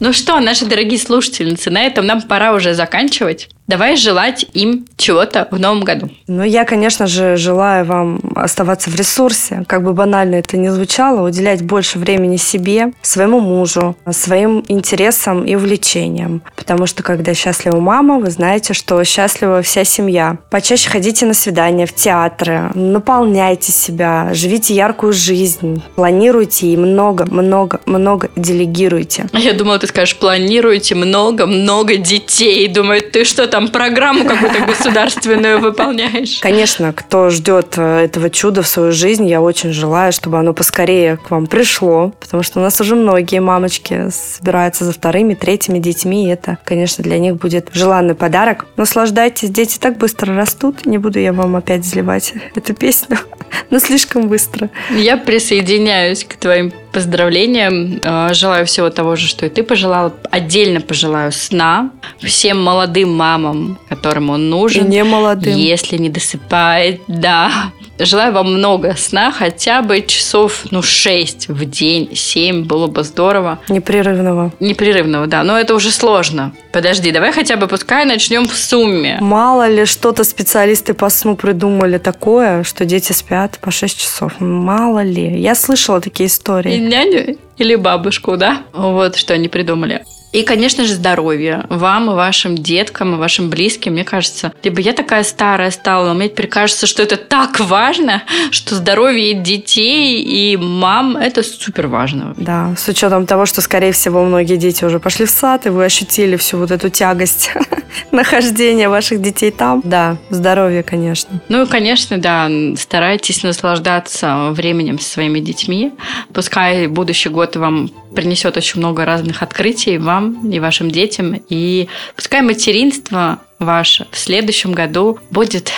Ну 0.00 0.12
что, 0.12 0.38
наши 0.38 0.66
дорогие 0.66 0.98
слушательницы, 0.98 1.70
на 1.70 1.82
этом 1.82 2.04
нам 2.04 2.20
пора 2.20 2.52
уже 2.52 2.74
заканчивать. 2.74 3.48
Давай 3.66 3.96
желать 3.96 4.44
им 4.52 4.86
чего-то 4.96 5.48
в 5.50 5.58
новом 5.58 5.82
году. 5.84 6.10
Ну, 6.26 6.42
я, 6.42 6.64
конечно 6.64 7.06
же, 7.06 7.36
желаю 7.36 7.86
вам 7.86 8.20
оставаться 8.34 8.90
в 8.90 8.94
ресурсе, 8.94 9.64
как 9.66 9.82
бы 9.82 9.94
банально 9.94 10.34
это 10.34 10.58
ни 10.58 10.68
звучало, 10.68 11.26
уделять 11.26 11.62
больше 11.62 11.98
времени 11.98 12.36
себе, 12.36 12.92
своему 13.00 13.40
мужу, 13.40 13.96
своим 14.10 14.62
интересам 14.68 15.44
и 15.44 15.54
увлечениям. 15.54 16.42
Потому 16.56 16.86
что, 16.86 17.02
когда 17.02 17.32
счастлива 17.32 17.80
мама, 17.80 18.18
вы 18.18 18.30
знаете, 18.30 18.74
что 18.74 19.02
счастлива 19.02 19.62
вся 19.62 19.84
семья. 19.84 20.38
Почаще 20.50 20.90
ходите 20.90 21.24
на 21.24 21.34
свидания, 21.34 21.86
в 21.86 21.94
театры, 21.94 22.70
наполняйте 22.74 23.72
себя, 23.72 24.28
живите 24.32 24.74
яркую 24.74 25.12
жизнь, 25.14 25.82
планируйте 25.94 26.66
и 26.66 26.76
много-много-много 26.76 28.30
делегируйте. 28.36 29.26
Я 29.32 29.54
думала, 29.54 29.78
ты 29.78 29.86
скажешь, 29.86 30.16
планируйте 30.16 30.94
много-много 30.94 31.96
детей. 31.96 32.68
Думаю, 32.68 33.00
ты 33.00 33.24
что 33.24 33.46
там 33.54 33.68
программу 33.68 34.24
какую-то 34.24 34.66
государственную 34.66 35.60
выполняешь. 35.60 36.40
Конечно, 36.40 36.92
кто 36.92 37.30
ждет 37.30 37.74
э, 37.76 38.06
этого 38.06 38.28
чуда 38.28 38.62
в 38.62 38.66
свою 38.66 38.90
жизнь, 38.90 39.28
я 39.28 39.40
очень 39.40 39.72
желаю, 39.72 40.12
чтобы 40.12 40.40
оно 40.40 40.52
поскорее 40.52 41.18
к 41.18 41.30
вам 41.30 41.46
пришло, 41.46 42.12
потому 42.18 42.42
что 42.42 42.58
у 42.58 42.62
нас 42.64 42.80
уже 42.80 42.96
многие 42.96 43.38
мамочки 43.38 44.10
собираются 44.10 44.84
за 44.84 44.92
вторыми, 44.92 45.34
третьими 45.34 45.78
детьми, 45.78 46.26
и 46.26 46.30
это, 46.30 46.58
конечно, 46.64 47.04
для 47.04 47.20
них 47.20 47.36
будет 47.36 47.68
желанный 47.72 48.16
подарок. 48.16 48.66
Наслаждайтесь, 48.76 49.50
дети 49.50 49.78
так 49.78 49.98
быстро 49.98 50.34
растут, 50.34 50.84
не 50.84 50.98
буду 50.98 51.20
я 51.20 51.32
вам 51.32 51.54
опять 51.54 51.84
заливать 51.84 52.34
эту 52.56 52.74
песню, 52.74 53.18
но 53.70 53.78
слишком 53.78 54.26
быстро. 54.26 54.68
Я 54.90 55.16
присоединяюсь 55.16 56.24
к 56.24 56.34
твоим 56.34 56.72
поздравлениям. 56.94 58.00
Э, 58.02 58.32
желаю 58.32 58.64
всего 58.64 58.88
того 58.88 59.16
же, 59.16 59.26
что 59.26 59.46
и 59.46 59.48
ты 59.50 59.62
пожелала. 59.62 60.14
Отдельно 60.30 60.80
пожелаю 60.80 61.32
сна 61.32 61.90
всем 62.20 62.62
молодым 62.62 63.14
мамам, 63.14 63.43
которым 63.88 64.30
он 64.30 64.50
нужен. 64.50 64.86
И 64.86 64.88
не 64.88 65.04
молодым. 65.04 65.56
Если 65.56 65.96
не 65.96 66.08
досыпает, 66.08 67.00
да. 67.08 67.50
Желаю 67.98 68.32
вам 68.32 68.52
много 68.52 68.96
сна, 68.96 69.30
хотя 69.30 69.80
бы 69.80 70.02
часов, 70.02 70.64
ну, 70.72 70.82
6 70.82 71.48
в 71.48 71.64
день, 71.64 72.10
7, 72.12 72.64
было 72.64 72.88
бы 72.88 73.04
здорово. 73.04 73.60
Непрерывного. 73.68 74.52
Непрерывного, 74.58 75.28
да, 75.28 75.44
но 75.44 75.56
это 75.56 75.76
уже 75.76 75.92
сложно. 75.92 76.52
Подожди, 76.72 77.12
давай 77.12 77.32
хотя 77.32 77.56
бы 77.56 77.68
пускай 77.68 78.04
начнем 78.04 78.48
в 78.48 78.54
сумме. 78.56 79.18
Мало 79.20 79.68
ли 79.68 79.84
что-то 79.84 80.24
специалисты 80.24 80.92
по 80.92 81.08
сну 81.08 81.36
придумали 81.36 81.98
такое, 81.98 82.64
что 82.64 82.84
дети 82.84 83.12
спят 83.12 83.58
по 83.60 83.70
6 83.70 83.96
часов. 84.00 84.32
Мало 84.40 85.04
ли. 85.04 85.40
Я 85.40 85.54
слышала 85.54 86.00
такие 86.00 86.26
истории. 86.26 86.74
И 86.74 86.80
няню 86.80 87.36
или 87.58 87.76
бабушку, 87.76 88.36
да? 88.36 88.62
Вот 88.72 89.14
что 89.14 89.34
они 89.34 89.48
придумали. 89.48 90.02
И, 90.34 90.42
конечно 90.42 90.84
же, 90.84 90.94
здоровье 90.94 91.64
вам 91.68 92.10
и 92.10 92.14
вашим 92.14 92.58
деткам, 92.58 93.14
и 93.14 93.18
вашим 93.18 93.50
близким. 93.50 93.92
Мне 93.92 94.02
кажется, 94.02 94.52
либо 94.64 94.80
я 94.80 94.92
такая 94.92 95.22
старая 95.22 95.70
стала, 95.70 96.08
но 96.08 96.14
мне 96.14 96.28
теперь 96.28 96.48
кажется, 96.48 96.88
что 96.88 97.04
это 97.04 97.16
так 97.16 97.60
важно, 97.60 98.24
что 98.50 98.74
здоровье 98.74 99.34
детей 99.34 100.20
и 100.20 100.56
мам– 100.56 101.16
это 101.18 101.44
супер 101.44 101.86
важно. 101.86 102.34
Да, 102.36 102.74
с 102.76 102.88
учетом 102.88 103.26
того, 103.26 103.46
что, 103.46 103.60
скорее 103.60 103.92
всего, 103.92 104.24
многие 104.24 104.56
дети 104.56 104.84
уже 104.84 104.98
пошли 104.98 105.24
в 105.24 105.30
сад, 105.30 105.66
и 105.66 105.68
вы 105.68 105.84
ощутили 105.84 106.34
всю 106.34 106.58
вот 106.58 106.72
эту 106.72 106.90
тягость 106.90 107.52
нахождения 108.10 108.88
ваших 108.88 109.22
детей 109.22 109.52
там. 109.52 109.82
Да, 109.84 110.16
здоровье, 110.30 110.82
конечно. 110.82 111.40
Ну 111.48 111.62
и, 111.62 111.66
конечно, 111.66 112.18
да, 112.18 112.50
старайтесь 112.76 113.44
наслаждаться 113.44 114.48
временем 114.50 114.98
со 114.98 115.10
своими 115.10 115.38
детьми. 115.38 115.92
Пускай 116.32 116.88
будущий 116.88 117.28
год 117.28 117.54
вам 117.54 117.88
принесет 118.14 118.56
очень 118.56 118.80
много 118.80 119.04
разных 119.04 119.42
открытий 119.42 119.98
вам 119.98 120.50
и 120.50 120.60
вашим 120.60 120.90
детям. 120.90 121.40
И 121.48 121.88
пускай 122.16 122.42
материнство 122.42 123.40
ваше 123.58 124.06
в 124.10 124.18
следующем 124.18 124.72
году 124.72 125.18
будет 125.30 125.72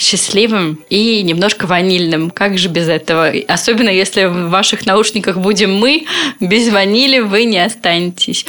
счастливым 0.00 0.78
и 0.88 1.22
немножко 1.22 1.66
ванильным. 1.66 2.30
Как 2.30 2.58
же 2.58 2.68
без 2.68 2.88
этого? 2.88 3.32
Особенно 3.48 3.88
если 3.88 4.24
в 4.24 4.48
ваших 4.50 4.86
наушниках 4.86 5.38
будем 5.38 5.74
мы, 5.74 6.06
без 6.40 6.68
ванили 6.70 7.20
вы 7.20 7.44
не 7.44 7.58
останетесь. 7.58 8.46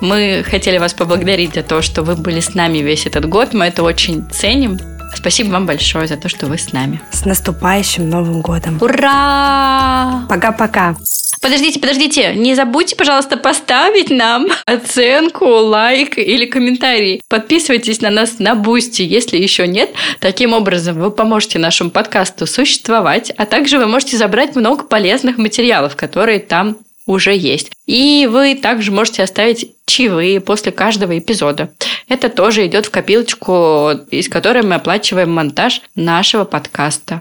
Мы 0.00 0.44
хотели 0.44 0.78
вас 0.78 0.94
поблагодарить 0.94 1.54
за 1.54 1.62
то, 1.62 1.80
что 1.80 2.02
вы 2.02 2.16
были 2.16 2.40
с 2.40 2.54
нами 2.54 2.78
весь 2.78 3.06
этот 3.06 3.28
год. 3.28 3.54
Мы 3.54 3.66
это 3.66 3.84
очень 3.84 4.28
ценим. 4.30 4.78
Спасибо 5.14 5.50
вам 5.50 5.66
большое 5.66 6.06
за 6.06 6.16
то, 6.16 6.28
что 6.28 6.46
вы 6.46 6.58
с 6.58 6.72
нами. 6.72 7.00
С 7.12 7.24
наступающим 7.24 8.08
Новым 8.08 8.40
годом. 8.40 8.78
Ура! 8.80 10.26
Пока-пока. 10.28 10.96
Подождите, 11.42 11.80
подождите, 11.80 12.34
не 12.36 12.54
забудьте, 12.54 12.94
пожалуйста, 12.94 13.36
поставить 13.36 14.10
нам 14.10 14.46
оценку, 14.64 15.44
лайк 15.44 16.16
или 16.16 16.46
комментарий. 16.46 17.20
Подписывайтесь 17.28 18.00
на 18.00 18.10
нас 18.10 18.38
на 18.38 18.54
Бусти, 18.54 19.02
если 19.02 19.38
еще 19.38 19.66
нет. 19.66 19.90
Таким 20.20 20.52
образом, 20.52 21.00
вы 21.00 21.10
поможете 21.10 21.58
нашему 21.58 21.90
подкасту 21.90 22.46
существовать, 22.46 23.32
а 23.36 23.44
также 23.44 23.78
вы 23.78 23.86
можете 23.86 24.16
забрать 24.16 24.54
много 24.54 24.84
полезных 24.84 25.36
материалов, 25.36 25.96
которые 25.96 26.38
там 26.38 26.78
уже 27.06 27.36
есть. 27.36 27.72
И 27.86 28.28
вы 28.30 28.54
также 28.54 28.92
можете 28.92 29.24
оставить 29.24 29.72
чаевые 29.84 30.40
после 30.40 30.70
каждого 30.70 31.18
эпизода. 31.18 31.72
Это 32.06 32.28
тоже 32.28 32.64
идет 32.66 32.86
в 32.86 32.90
копилочку, 32.90 33.90
из 34.12 34.28
которой 34.28 34.62
мы 34.62 34.76
оплачиваем 34.76 35.32
монтаж 35.32 35.82
нашего 35.96 36.44
подкаста. 36.44 37.20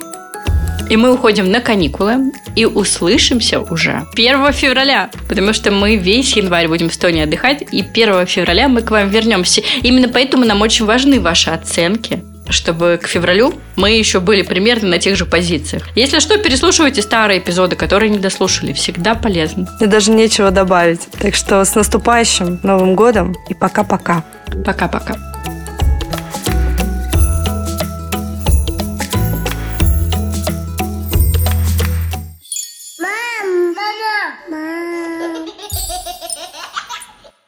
И 0.92 0.98
мы 0.98 1.14
уходим 1.14 1.50
на 1.50 1.62
каникулы 1.62 2.34
и 2.54 2.66
услышимся 2.66 3.62
уже 3.62 4.06
1 4.14 4.52
февраля, 4.52 5.10
потому 5.30 5.54
что 5.54 5.72
мы 5.72 5.96
весь 5.96 6.36
январь 6.36 6.68
будем 6.68 6.90
в 6.90 6.92
Эстонии 6.92 7.24
отдыхать, 7.24 7.64
и 7.72 7.80
1 7.80 8.26
февраля 8.26 8.68
мы 8.68 8.82
к 8.82 8.92
вам 8.92 9.08
вернемся. 9.08 9.62
Именно 9.84 10.10
поэтому 10.10 10.44
нам 10.44 10.60
очень 10.62 10.84
важны 10.84 11.22
ваши 11.22 11.50
оценки, 11.50 12.22
чтобы 12.50 13.00
к 13.02 13.08
февралю 13.08 13.54
мы 13.78 13.92
еще 13.92 14.20
были 14.20 14.42
примерно 14.42 14.90
на 14.90 14.98
тех 14.98 15.16
же 15.16 15.26
позициях. 15.26 15.88
Если 15.96 16.20
что, 16.20 16.38
переслушивайте 16.38 17.02
старые 17.02 17.40
эпизоды, 17.40 17.78
которые 17.78 18.10
не 18.10 18.20
дослушали. 18.20 18.74
Всегда 18.74 19.16
полезно. 19.16 19.70
Мне 19.80 19.88
даже 19.88 20.12
нечего 20.12 20.52
добавить. 20.52 21.08
Так 21.22 21.36
что 21.36 21.64
с 21.64 21.74
наступающим 21.74 22.60
Новым 22.64 22.96
годом 22.96 23.34
и 23.48 23.54
пока-пока. 23.54 24.26
Пока-пока. 24.66 25.16